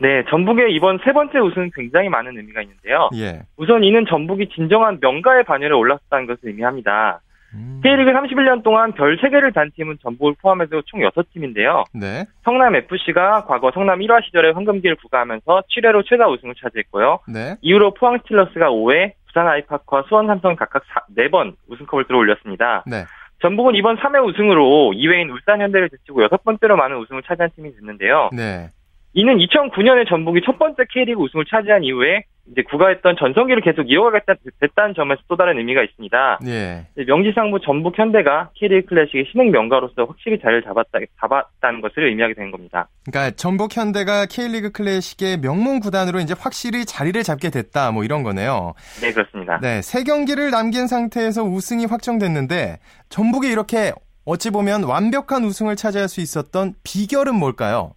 [0.00, 3.08] 네, 전북의 이번 세 번째 우승은 굉장히 많은 의미가 있는데요.
[3.14, 3.40] 예.
[3.56, 7.20] 우선 이는 전북이 진정한 명가의 반열에 올랐다는 것을 의미합니다.
[7.54, 7.80] 음.
[7.82, 11.84] K리그 31년 동안 별 3개를 단 팀은 전북을 포함해서 총 6팀인데요.
[11.92, 12.24] 네.
[12.44, 17.20] 성남FC가 과거 성남 1화 시절에 황금기를 부과하면서 7회로 최다 우승을 차지했고요.
[17.28, 17.56] 네.
[17.60, 22.84] 이후로 포항 스틸러스가 5회, 부산 아이파크와 수원 삼성 각각 4, 4번 우승컵을 들어올렸습니다.
[22.86, 23.04] 네.
[23.40, 28.30] 전북은 이번 3회 우승으로 2회인 울산 현대를 제치고 여섯 번째로 많은 우승을 차지한 팀이 됐는데요.
[28.32, 28.68] 네.
[29.14, 35.22] 이는 2009년에 전북이 첫 번째 K리그 우승을 차지한 이후에 이제 구가했던 전성기를 계속 이어가겠다는 점에서
[35.28, 36.40] 또 다른 의미가 있습니다.
[36.46, 36.86] 예.
[37.06, 42.88] 명지상부 전북 현대가 K리그 클래식의 신흥 명가로서 확실히 자리를 잡았다, 잡았다는 것을 의미하게 된 겁니다.
[43.06, 48.74] 그러니까 전북 현대가 K리그 클래식의 명문 구단으로 이제 확실히 자리를 잡게 됐다, 뭐 이런 거네요.
[49.00, 49.58] 네, 그렇습니다.
[49.60, 52.78] 네, 세 경기를 남긴 상태에서 우승이 확정됐는데
[53.08, 53.92] 전북이 이렇게
[54.24, 57.92] 어찌 보면 완벽한 우승을 차지할 수 있었던 비결은 뭘까요?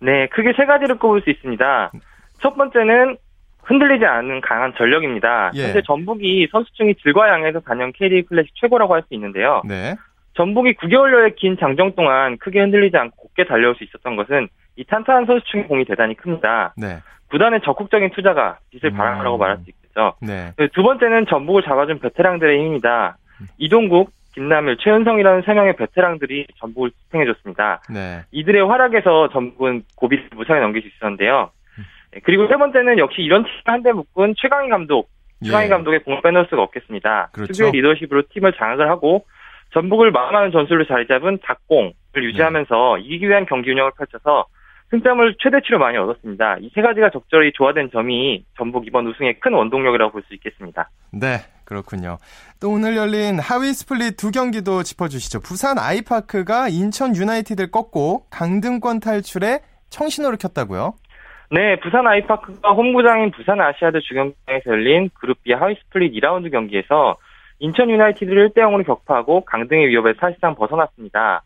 [0.00, 1.92] 네, 크게 세 가지를 꼽을 수 있습니다.
[2.42, 3.16] 첫 번째는
[3.66, 5.50] 흔들리지 않는 강한 전력입니다.
[5.56, 5.64] 예.
[5.64, 9.62] 현재 전북이 선수층이 질과 양에서 단연 K리그 클래식 최고라고 할 수 있는데요.
[9.64, 9.94] 네.
[10.34, 15.26] 전북이 9개월여의 긴 장정 동안 크게 흔들리지 않고 곱게 달려올 수 있었던 것은 이 탄탄한
[15.26, 16.74] 선수층의 공이 대단히 큽니다.
[16.76, 16.98] 네.
[17.30, 18.96] 구단의 적극적인 투자가 빛을 음.
[18.96, 20.14] 발한다고 말할 수 있겠죠.
[20.20, 20.52] 네.
[20.74, 23.16] 두 번째는 전북을 잡아준 베테랑들의 힘입니다.
[23.40, 23.46] 음.
[23.58, 27.82] 이동국, 김남일, 최은성이라는 세 명의 베테랑들이 전북을 지탱해줬습니다.
[27.90, 28.22] 네.
[28.30, 31.50] 이들의 활약에서 전북은 고비 무상에 넘길 수 있었는데요.
[32.16, 35.10] 네, 그리고 세 번째는 역시 이런 팀을 한데 묶은 최강희 감독,
[35.44, 35.68] 최강희 예.
[35.68, 37.28] 감독의 공을 빼놓을 수가 없겠습니다.
[37.32, 37.52] 그렇죠.
[37.52, 39.26] 특유의 리더십으로 팀을 장악을 하고
[39.74, 43.02] 전북을 마감하는 전술로 자리 잡은 작공을 유지하면서 네.
[43.04, 44.46] 이기기 위한 경기 운영을 펼쳐서
[44.90, 46.58] 승점을 최대치로 많이 얻었습니다.
[46.60, 50.88] 이 세 가지가 적절히 조화된 점이 전북 이번 우승의 큰 원동력이라고 볼 수 있겠습니다.
[51.12, 52.16] 네, 그렇군요.
[52.60, 55.40] 또 오늘 열린 하위 스플릿 두 경기도 짚어주시죠.
[55.40, 60.94] 부산 아이파크가 인천 유나이티드를 꺾고 강등권 탈출에 청신호를 켰다고요?
[61.50, 67.16] 네, 부산 아이파크가 홈구장인 부산 아시아드 주경기장에서 열린 그룹 B 하위 스플릿 2라운드 경기에서
[67.58, 71.42] 인천 유나이티드를 1대 0으로 격파하고 강등의 위협에서 사실상 벗어났습니다.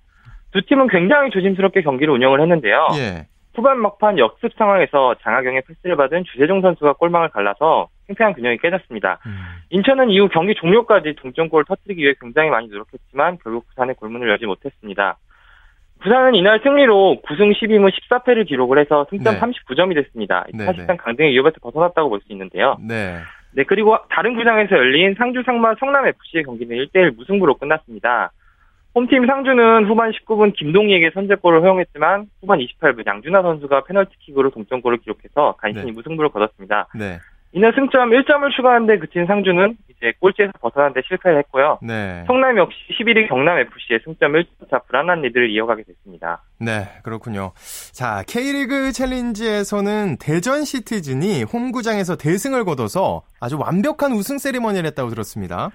[0.53, 2.89] 두 팀은 굉장히 조심스럽게 경기를 운영을 했는데요.
[2.97, 3.27] 예.
[3.55, 9.19] 후반 막판 역습 상황에서 장학영의 패스를 받은 주세종 선수가 골망을 갈라서 팽팽한 균형이 깨졌습니다.
[9.27, 9.33] 음.
[9.71, 15.19] 인천은 이후 경기 종료까지 동점골을 터뜨리기 위해 굉장히 많이 노력했지만 결국 부산의 골문을 열지 못했습니다.
[16.03, 19.41] 부산은 이날 승리로 9승 12무 14패를 기록을 해서 승점 네.
[19.41, 20.45] 39점이 됐습니다.
[20.53, 21.03] 네, 사실상 네.
[21.03, 22.77] 강등의 위협에서 벗어났다고 볼 수 있는데요.
[22.81, 23.19] 네.
[23.53, 28.31] 네, 그리고 다른 구장에서 열린 상주 상마 성남FC의 경기는 1대1 무승부로 끝났습니다.
[28.95, 35.87] 홈팀 상주는 후반 19분 김동희에게 선제골을 허용했지만 후반 28분 양준하 선수가 페널티킥으로 동점골을 기록해서 간신히
[35.87, 35.93] 네.
[35.93, 36.89] 무승부를 거뒀습니다.
[36.95, 37.19] 네.
[37.53, 41.79] 이날 승점 1점을 추가하는데 그친 상주는 이제 꼴찌에서 벗어나는 데 실패를 했고요.
[41.83, 42.23] 네.
[42.27, 46.43] 성남 역시 11위 경남FC의 승점 1점차 불안한 리드를 이어가게 됐습니다.
[46.61, 47.53] 네, 그렇군요.
[47.93, 55.71] 자, K리그 챌린지에서는 대전 시티즌이 홈구장에서 대승을 거둬서 아주 완벽한 우승 세리머니를 했다고 들었습니다.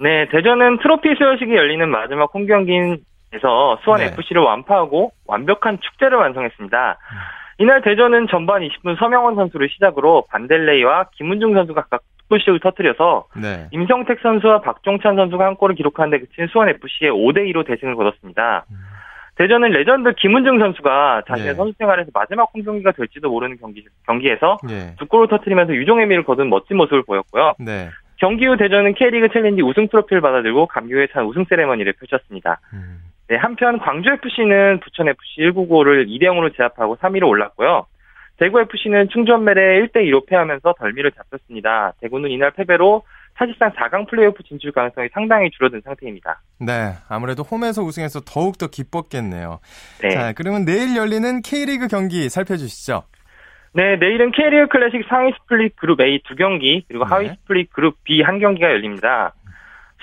[0.00, 4.06] 네, 대전은 트로피 수여식이 열리는 마지막 홈 경기에서 수원 네.
[4.06, 6.98] FC를 완파하고 완벽한 축제를 완성했습니다.
[7.60, 13.68] 이날 대전은 전반 20분 서명원 선수를 시작으로 반델레이와 김은중 선수가 각각 골씩을 터뜨려서 네.
[13.70, 18.64] 임성택 선수와 박종찬 선수가 한 골을 기록하는 데 그친 수원 FC에 5대 2로 대승을 거뒀습니다.
[18.70, 18.76] 음.
[19.34, 21.54] 대전은 레전드 김은중 선수가 자신의 네.
[21.54, 24.94] 선수 생활에서 마지막 홈 경기가 될지도 모르는 경기 경기에서 네.
[24.98, 27.54] 두 골을 터뜨리면서 유종의 미를 거둔 멋진 모습을 보였고요.
[27.58, 27.90] 네.
[28.16, 32.60] 경기 후 대전은 K리그 챌린지 우승 트로피를 받아들고 감격에 찬 우승 세레머니를 펼쳤습니다.
[32.72, 33.09] 음.
[33.30, 37.86] 네, 한편 광주FC는 부천FC 1995를 2대0으로 제압하고 3위로 올랐고요.
[38.38, 41.92] 대구FC는 충주 험멜에 1대2로 패하면서 덜미를 잡혔습니다.
[42.00, 43.04] 대구는 이날 패배로
[43.38, 46.42] 사실상 4강 플레이오프 진출 가능성이 상당히 줄어든 상태입니다.
[46.58, 49.60] 네, 아무래도 홈에서 우승해서 더욱더 기뻤겠네요.
[50.02, 50.08] 네.
[50.08, 53.04] 자, 그러면 내일 열리는 K리그 경기 살펴주시죠.
[53.74, 57.14] 네, 내일은 K리그 클래식 상위 스플릿 그룹 A 두 경기, 그리고 네.
[57.14, 59.34] 하위 스플릿 그룹 B 한 경기가 열립니다.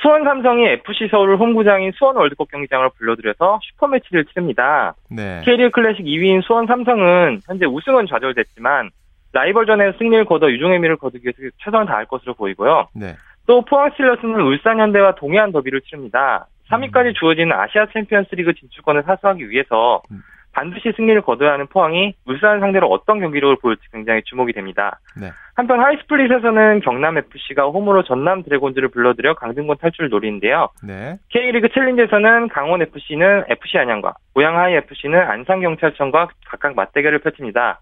[0.01, 4.93] 수원 삼성이 FC 서울 홈구장인 수원 월드컵 경기장을 불러들여서 슈퍼매치를 치릅니다.
[5.09, 5.41] 네.
[5.43, 8.91] K리그 클래식 2위인 수원 삼성은 현재 우승은 좌절됐지만
[9.33, 12.87] 라이벌전에 승리를 거둬 유종의 미를 거두기 위해서 최선을 다할 것으로 보이고요.
[12.93, 13.15] 네.
[13.45, 16.47] 또 포항 스틸러스는 울산 현대와 동해안 더비를 치릅니다.
[16.69, 17.13] 3위까지 음.
[17.13, 20.21] 주어지는 아시아 챔피언스 리그 진출권을 사수하기 위해서 음.
[20.57, 24.99] 반드시 승리를 거둬야 하는 포항이 울산 상대로 어떤 경기력을 보일지 굉장히 주목이 됩니다.
[25.15, 25.29] 네.
[25.55, 30.69] 한편 하위 스플릿에서는 경남FC가 홈으로 전남 드래곤즈를 불러들여 강등권 탈출을 노리는데요.
[30.81, 31.17] 네.
[31.29, 37.79] K리그 챌린지에서는 강원FC는 FC 안양과 고양하이FC는 안산경찰청과 각각 맞대결을 펼칩니다.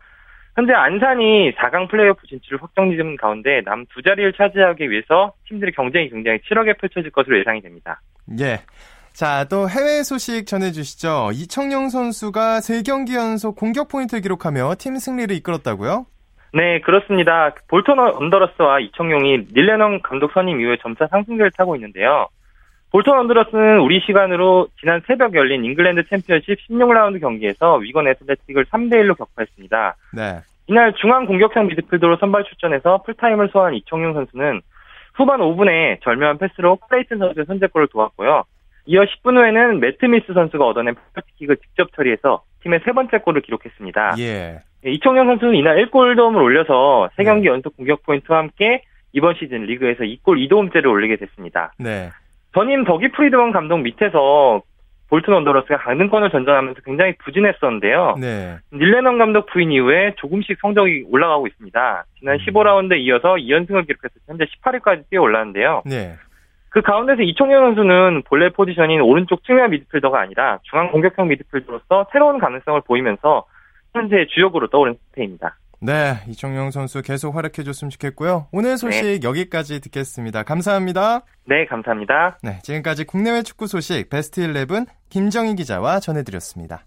[0.55, 6.39] 현재 안산이 4강 플레이오프 진출을 확정짓은 가운데 남은 두 자리를 차지하기 위해서 팀들의 경쟁이 굉장히
[6.41, 8.01] 치열하게 펼쳐질 것으로 예상이 됩니다.
[8.39, 8.59] 예.
[9.15, 11.29] 자, 또 해외 소식 전해주시죠.
[11.33, 16.05] 이청용 선수가 3경기 연속 공격 포인트를 기록하며 팀 승리를 이끌었다고요?
[16.53, 17.53] 네, 그렇습니다.
[17.69, 22.27] 볼턴 원더러스와 이청용이 닐 레넌 감독 선임 이후에 점차 상승세를 타고 있는데요.
[22.91, 29.95] 볼턴 원더러스는 우리 시간으로 지난 새벽 열린 잉글랜드 챔피언십 16라운드 경기에서 위건 애슬레틱을 3대1로 격파했습니다.
[30.13, 30.39] 네.
[30.67, 34.59] 이날 중앙 공격형 미드필더로 선발 출전해서 풀타임을 소화한 이청용 선수는
[35.13, 38.43] 후반 5분에 절묘한 패스로 클레이튼 선수의 선제골을 도왔고요.
[38.85, 44.15] 이어 10분 후에는 매트 밀스 선수가 얻어낸 페널티킥을 직접 처리해서 팀의 세 번째 골을 기록했습니다.
[44.19, 44.61] 예.
[44.85, 47.49] 예 이청용 선수는 이날 1골 도움을 올려서 3경기 네.
[47.49, 51.73] 연속 공격 포인트와 함께 이번 시즌 리그에서 2골 2도움째를 올리게 됐습니다.
[51.79, 52.09] 네.
[52.53, 54.61] 전임 더기 프리드먼 감독 밑에서
[55.09, 58.15] 볼튼 원더러스가 강등권을 전전하면서 굉장히 부진했었는데요.
[58.19, 58.57] 네.
[58.73, 62.05] 닐 레넌 감독 부임 이후에 조금씩 성적이 올라가고 있습니다.
[62.19, 62.39] 지난 음.
[62.39, 65.83] 15라운드에 이어서 2연승을 기록해서 현재 18위까지 뛰어 올랐는데요.
[65.85, 66.15] 네.
[66.75, 72.81] 그 가운데서 이청용 선수는 본래 포지션인 오른쪽 측면 미드필더가 아니라 중앙 공격형 미드필더로서 새로운 가능성을
[72.81, 73.45] 보이면서
[73.93, 75.55] 현재 주역으로 떠오른 상태입니다.
[75.79, 78.47] 네, 이청용 선수 계속 활약해 줬으면 좋겠고요.
[78.51, 79.19] 오늘 소식 네.
[79.23, 80.43] 여기까지 듣겠습니다.
[80.43, 81.21] 감사합니다.
[81.45, 82.39] 네, 감사합니다.
[82.43, 86.83] 네, 지금까지 국내외 축구 소식 베스트 11 김정희 기자와 전해드렸습니다.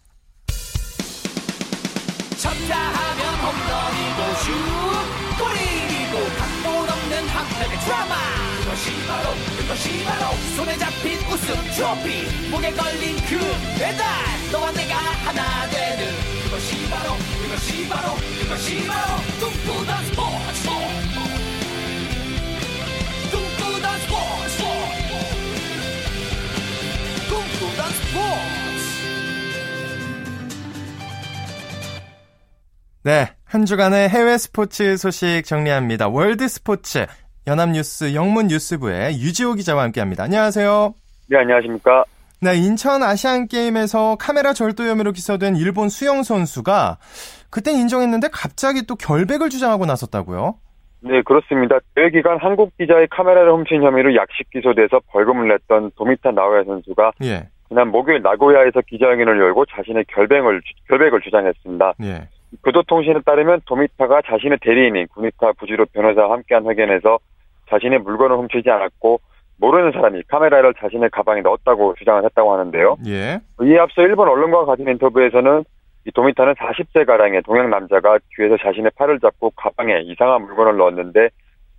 [9.79, 12.51] 그것이 바로 손에 잡힌 우승 트로피.
[12.51, 13.38] 목에 걸린 그
[13.79, 14.05] 배달.
[14.51, 16.05] 너와 내가 하나 되는
[16.43, 19.17] 그것이 바로 그것이 바로 그것이 바로.
[19.38, 20.69] 꿈꾸던 스포츠.
[23.31, 24.64] 꿈꾸던 스포츠.
[27.29, 28.59] 꿈꾸던 스포츠.
[33.05, 36.09] 네, 한 주간의 해외 스포츠 소식 정리합니다.
[36.09, 37.07] 월드 스포츠
[37.49, 40.25] 연합뉴스 영문뉴스부의 유지호 기자와 함께합니다.
[40.25, 40.95] 안녕하세요.
[41.31, 42.05] 네, 안녕하십니까.
[42.41, 46.99] 네, 인천 아시안 게임에서 카메라 절도 혐의로 기소된 일본 수영 선수가
[47.51, 50.57] 그땐 인정했는데 갑자기 또 결백을 주장하고 나섰다고요?
[51.01, 51.79] 네, 그렇습니다.
[51.95, 57.49] 대회 기간 한국 기자의 카메라를 훔친 혐의로 약식 기소돼서 벌금을 냈던 도미타 나오야 선수가 예.
[57.69, 61.95] 지난 목요일 나고야에서 기자회견을 열고 자신의 결백을 결백을 주장했습니다.
[62.03, 62.29] 예.
[62.65, 67.19] 교도통신에 따르면 도미타가 자신의 대리인인 구니타 부지로 변호사와 함께한 회견에서
[67.69, 69.21] 자신의 물건을 훔치지 않았고
[69.59, 72.97] 모르는 사람이 카메라를 자신의 가방에 넣었다고 주장을 했다고 하는데요.
[73.07, 73.41] 예.
[73.63, 75.65] 이에 앞서 일본 언론과 가진 인터뷰에서는
[76.07, 81.29] 이 도미타는 40세 가량의 동양 남자가 뒤에서 자신의 팔을 잡고 가방에 이상한 물건을 넣었는데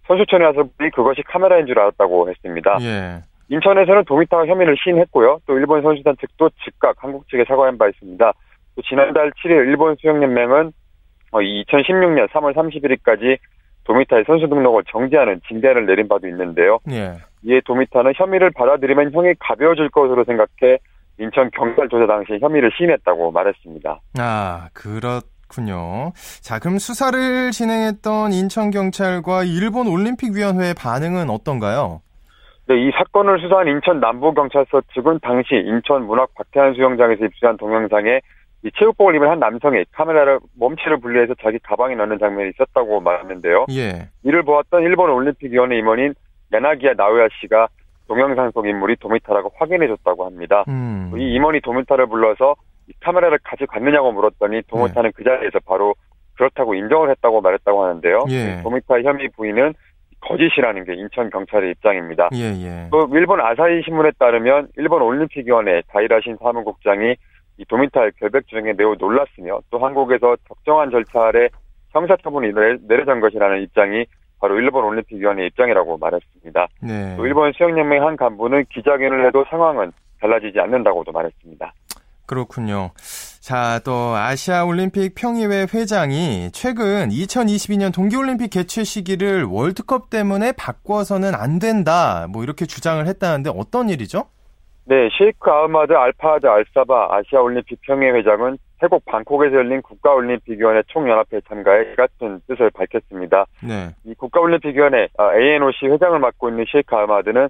[0.08, 2.78] 선수촌에 와서 보니 그것이 카메라인 줄 알았다고 했습니다.
[2.82, 3.24] 예.
[3.50, 5.40] 인천에서는 도미타가 혐의를 시인했고요.
[5.48, 8.34] 또 일본 선수단 측도 즉각 한국 측에 사과한 바 있습니다.
[8.76, 10.72] 또 지난달 7일 일본 수영연맹은
[11.32, 13.38] 2016년 3월 31일까지
[13.90, 16.78] 도미타의 선수 등록을 정지하는 징계를 내린 바도 있는데요.
[16.92, 17.16] 예.
[17.42, 20.78] 이에 도미타는 혐의를 받아들이면 형이 가벼워질 것으로 생각해
[21.18, 24.00] 인천 경찰 조사 당시 혐의를 시인했다고 말했습니다.
[24.20, 26.12] 아, 그렇군요.
[26.42, 32.02] 자, 그럼 수사를 진행했던 인천 경찰과 일본 올림픽위원회의 반응은 어떤가요?
[32.68, 38.22] 네, 이 사건을 수사한 인천 남부경찰서 측은 당시 인천 문학 박태환 수영장에서 입수한 동영상에
[38.64, 43.68] 이 체육복을 입은 한 남성이 카메라를 몸체를 분리해서 자기 가방에 넣는 장면이 있었다고 말했는데요.
[43.72, 44.10] 예.
[44.24, 46.14] 이를 보았던 일본 올림픽위원회 임원인
[46.52, 47.68] 야나기야 나우야 씨가
[48.08, 50.66] 동영상 속 인물이 도미타라고 확인해줬다고 합니다.
[50.68, 51.12] 음.
[51.18, 52.56] 이 임원이 도미타를 불러서
[53.02, 55.12] 카메라를 가지고 갔느냐고 물었더니 도미타는 예.
[55.16, 55.94] 그 자리에서 바로
[56.36, 58.26] 그렇다고 인정을 했다고 말했다고 하는데요.
[58.30, 58.62] 예.
[58.64, 59.74] 도미타 혐의 부인은
[60.22, 62.30] 거짓이라는 게 인천 경찰의 입장입니다.
[62.34, 62.88] 예, 예.
[62.92, 67.16] 또 일본 아사히 신문에 따르면 일본 올림픽위원회 다이라신 사무국장이
[67.60, 71.50] 이 도미탈 결백 주장에 매우 놀랐으며 또 한국에서 적정한 절차 아래
[71.90, 72.54] 형사처분이
[72.88, 74.06] 내려진 것이라는 입장이
[74.40, 76.68] 바로 일본 올림픽위원회 입장이라고 말했습니다.
[76.82, 77.18] 네.
[77.18, 79.92] 또 일본 수영연맹 한 간부는 기자회견을 해도 상황은
[80.22, 81.74] 달라지지 않는다고도 말했습니다.
[82.26, 82.92] 그렇군요.
[83.42, 91.60] 자, 또 아시아 올림픽 평의회 회장이 최근 2022년 동계올림픽 개최 시기를 월드컵 때문에 바꿔서는 안
[91.60, 92.28] 된다.
[92.30, 94.30] 뭐 이렇게 주장을 했다는데 어떤 일이죠?
[94.90, 101.94] 네, 셰이크 아흐마드 알파하드 알사바 아시아 올림픽 평의회 회장은 태국 방콕에서 열린 국가올림픽위원회 총연합회에 참가해
[101.94, 103.46] 같은 뜻을 밝혔습니다.
[103.62, 103.94] 네.
[104.04, 107.50] 이 국가올림픽위원회 ANOC 회장을 맡고 있는 셰이크 아흐마드는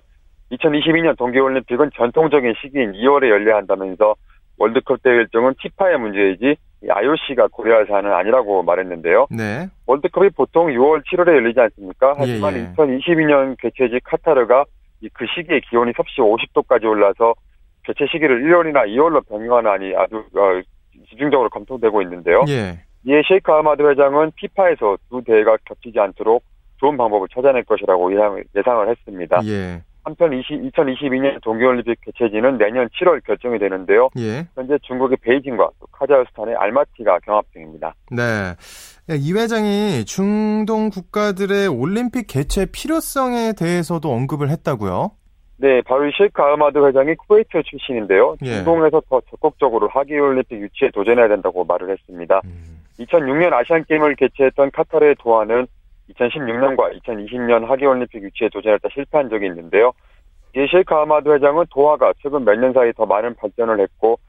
[0.52, 4.16] 2022년 동계올림픽은 전통적인 시기인 2월에 열려야 한다면서
[4.58, 6.58] 월드컵 대회 일정은 티파의 문제이지
[6.90, 9.28] IOC가 고려할 사안은 아니라고 말했는데요.
[9.32, 9.70] 네.
[9.86, 12.16] 월드컵이 보통 6월, 7월에 열리지 않습니까?
[12.18, 12.74] 하지만 예, 예.
[12.76, 14.66] 2022년 개최지 카타르가
[15.14, 17.36] 그 시기에 기온이 섭씨 50도까지 올라서
[17.84, 20.62] 개최 시기를 1월이나 2월로 변경하는 안이 아주 어,
[21.10, 22.44] 집중적으로 검토되고 있는데요.
[22.50, 22.80] 예.
[23.06, 26.44] 이에 셰이크 아마드 회장은 피파에서 두 대회가 겹치지 않도록
[26.78, 28.12] 좋은 방법을 찾아낼 것이라고
[28.56, 29.42] 예상을 했습니다.
[29.46, 29.82] 예.
[30.04, 34.10] 한편 20, 2022년 동계올림픽 개최지는 내년 7월 결정이 되는데요.
[34.18, 34.48] 예.
[34.56, 37.94] 현재 중국의 베이징과 카자흐스탄의 알마티가 경합 중입니다.
[38.12, 38.56] 네.
[39.16, 45.12] 이 회장이 중동 국가들의 올림픽 개최 필요성에 대해서도 언급을 했다고요?
[45.58, 48.38] 네, 바로 이 셰이크 아흐마드 회장이 쿠웨이트 출신인데요.
[48.44, 48.56] 예.
[48.56, 52.42] 중동에서 더 적극적으로 하계 올림픽 유치에 도전해야 된다고 말을 했습니다.
[52.46, 52.80] 음.
[53.00, 55.68] 2006년 아시안 게임을 개최했던 카타르의 도하는
[56.12, 59.92] 2016년과 2020년 하계 올림픽 유치에 도전했다 실패한 적이 있는데요.
[60.56, 64.20] 이 셰이크 아마드 회장은 도하가 최근 몇 년 사이 더 많은 발전을 했고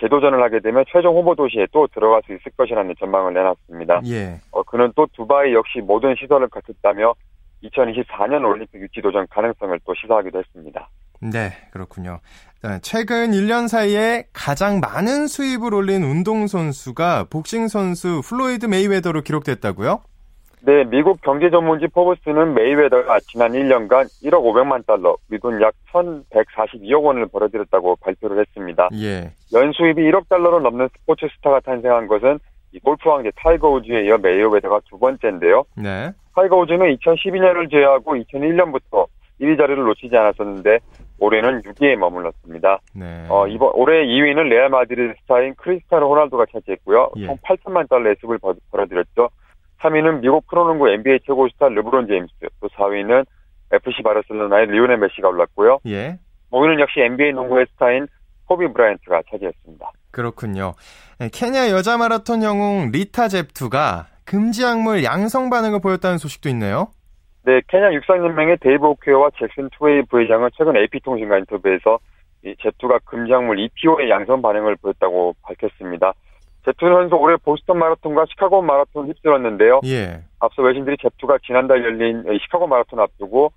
[0.00, 4.00] 재도전을 하게 되면 최종 후보 도시에 또 들어갈 수 있을 것이라는 전망을 내놨습니다.
[4.06, 4.40] 예.
[4.50, 7.14] 어, 그는 또 두바이 역시 모든 시설을 갖췄다며
[7.62, 10.88] 2024년 올림픽 유치 도전 가능성을 또 시사하기도 했습니다.
[11.20, 12.20] 네, 그렇군요.
[12.80, 20.00] 최근 1년 사이에 가장 많은 수입을 올린 운동선수가 복싱선수 플로이드 메이웨더로 기록됐다고요?
[20.62, 27.02] 네, 미국 경제 전문지 포브스는 메이웨더가 지난 1년간 1억 500만 달러, 우리 돈 약 1,142억
[27.02, 28.90] 원을 벌어들였다고 발표를 했습니다.
[28.94, 29.32] 예.
[29.52, 32.38] 연수입이 1억 달러를 넘는 스포츠 스타가 탄생한 것은
[32.72, 35.64] 이 골프 황제 타이거 우즈에 이어 메이웨더가 두 번째인데요.
[35.76, 36.12] 네.
[36.34, 39.06] 타이거 우즈는 2012년을 제외하고 2001년부터
[39.40, 40.78] 1위 자리를 놓치지 않았었는데
[41.18, 42.78] 올해는 6위에 머물렀습니다.
[42.94, 43.26] 네.
[43.28, 47.10] 어, 이번 올해 2위는 레알 마드리드 스타인 크리스티아노 호날두가 차지했고요.
[47.16, 47.26] 예.
[47.26, 48.38] 총 8천만 달러의 수입을
[48.70, 49.30] 벌어들였죠.
[49.82, 53.26] 3위는 미국 프로농구 NBA 최고 스타 르브론 제임스, 또 4위는
[53.72, 55.78] FC 바르셀로나의 리오넬 메시가 올랐고요.
[55.86, 56.18] 예.
[56.50, 58.06] 5위는 역시 NBA 농구의 스타인
[58.46, 59.90] 코비 브라이언트가 차지했습니다.
[60.10, 60.74] 그렇군요.
[61.18, 66.88] 네, 케냐 여자 마라톤 영웅 리타 젭투가 금지 약물 양성 반응을 보였다는 소식도 있네요.
[67.44, 71.98] 네, 케냐 육상연맹의 데이비드 오케요와 잭슨 투웨이 부회장은 최근 AP통신과 인터뷰에서
[72.44, 76.12] 이 젭투가 금지 약물 EPO의 양성 반응을 보였다고 밝혔습니다.
[76.64, 79.80] 젭투 선수 올해 보스턴 마라톤과 시카고 마라톤 휩쓸었는데요.
[79.86, 80.20] 예.
[80.40, 83.52] 앞서 외신들이 젭투가 지난달 열린 시카고 마라톤 앞두고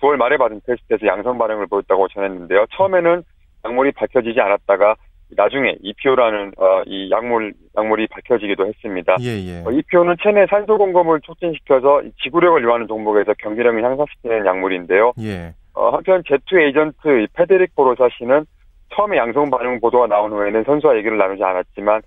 [0.00, 2.66] 9월 말에 받은 테스트에서 양성 반응을 보였다고 전했는데요.
[2.76, 3.22] 처음에는
[3.64, 4.96] 약물이 밝혀지지 않았다가
[5.30, 9.16] 나중에 EPO라는 어, 이 약물 약물이 밝혀지기도 했습니다.
[9.20, 9.62] 예, 예.
[9.64, 15.12] 어, EPO는 체내 산소 공급을 촉진시켜서 지구력을 요하는 종목에서 경기력을 향상시키는 약물인데요.
[15.20, 15.54] 예.
[15.74, 18.46] 어, 한편 젭투 에이전트 페데리코 로사 씨는
[18.94, 22.00] 처음에 양성 반응 보도가 나온 후에는 선수와 얘기를 나누지 않았지만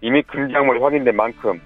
[0.00, 1.60] 이미 금지약물이 확인된 만큼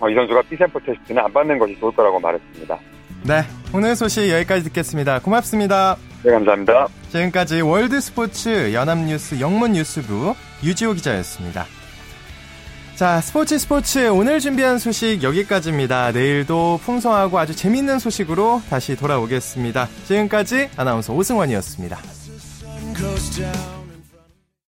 [0.00, 2.78] 어, 이 선수가 B샘플 테스트는 안 받는 것이 좋을 거라고 말했습니다.
[3.24, 3.42] 네,
[3.74, 5.20] 오늘 소식 여기까지 듣겠습니다.
[5.20, 5.96] 고맙습니다.
[6.22, 6.88] 네, 감사합니다.
[7.08, 11.66] 지금까지 월드스포츠 연합뉴스 영문뉴스부 유지호 기자였습니다.
[12.94, 16.12] 자, 스포츠 스포츠 오늘 준비한 소식 여기까지입니다.
[16.12, 19.86] 내일도 풍성하고 아주 재밌는 소식으로 다시 돌아오겠습니다.
[20.04, 21.98] 지금까지 아나운서 오승원이었습니다.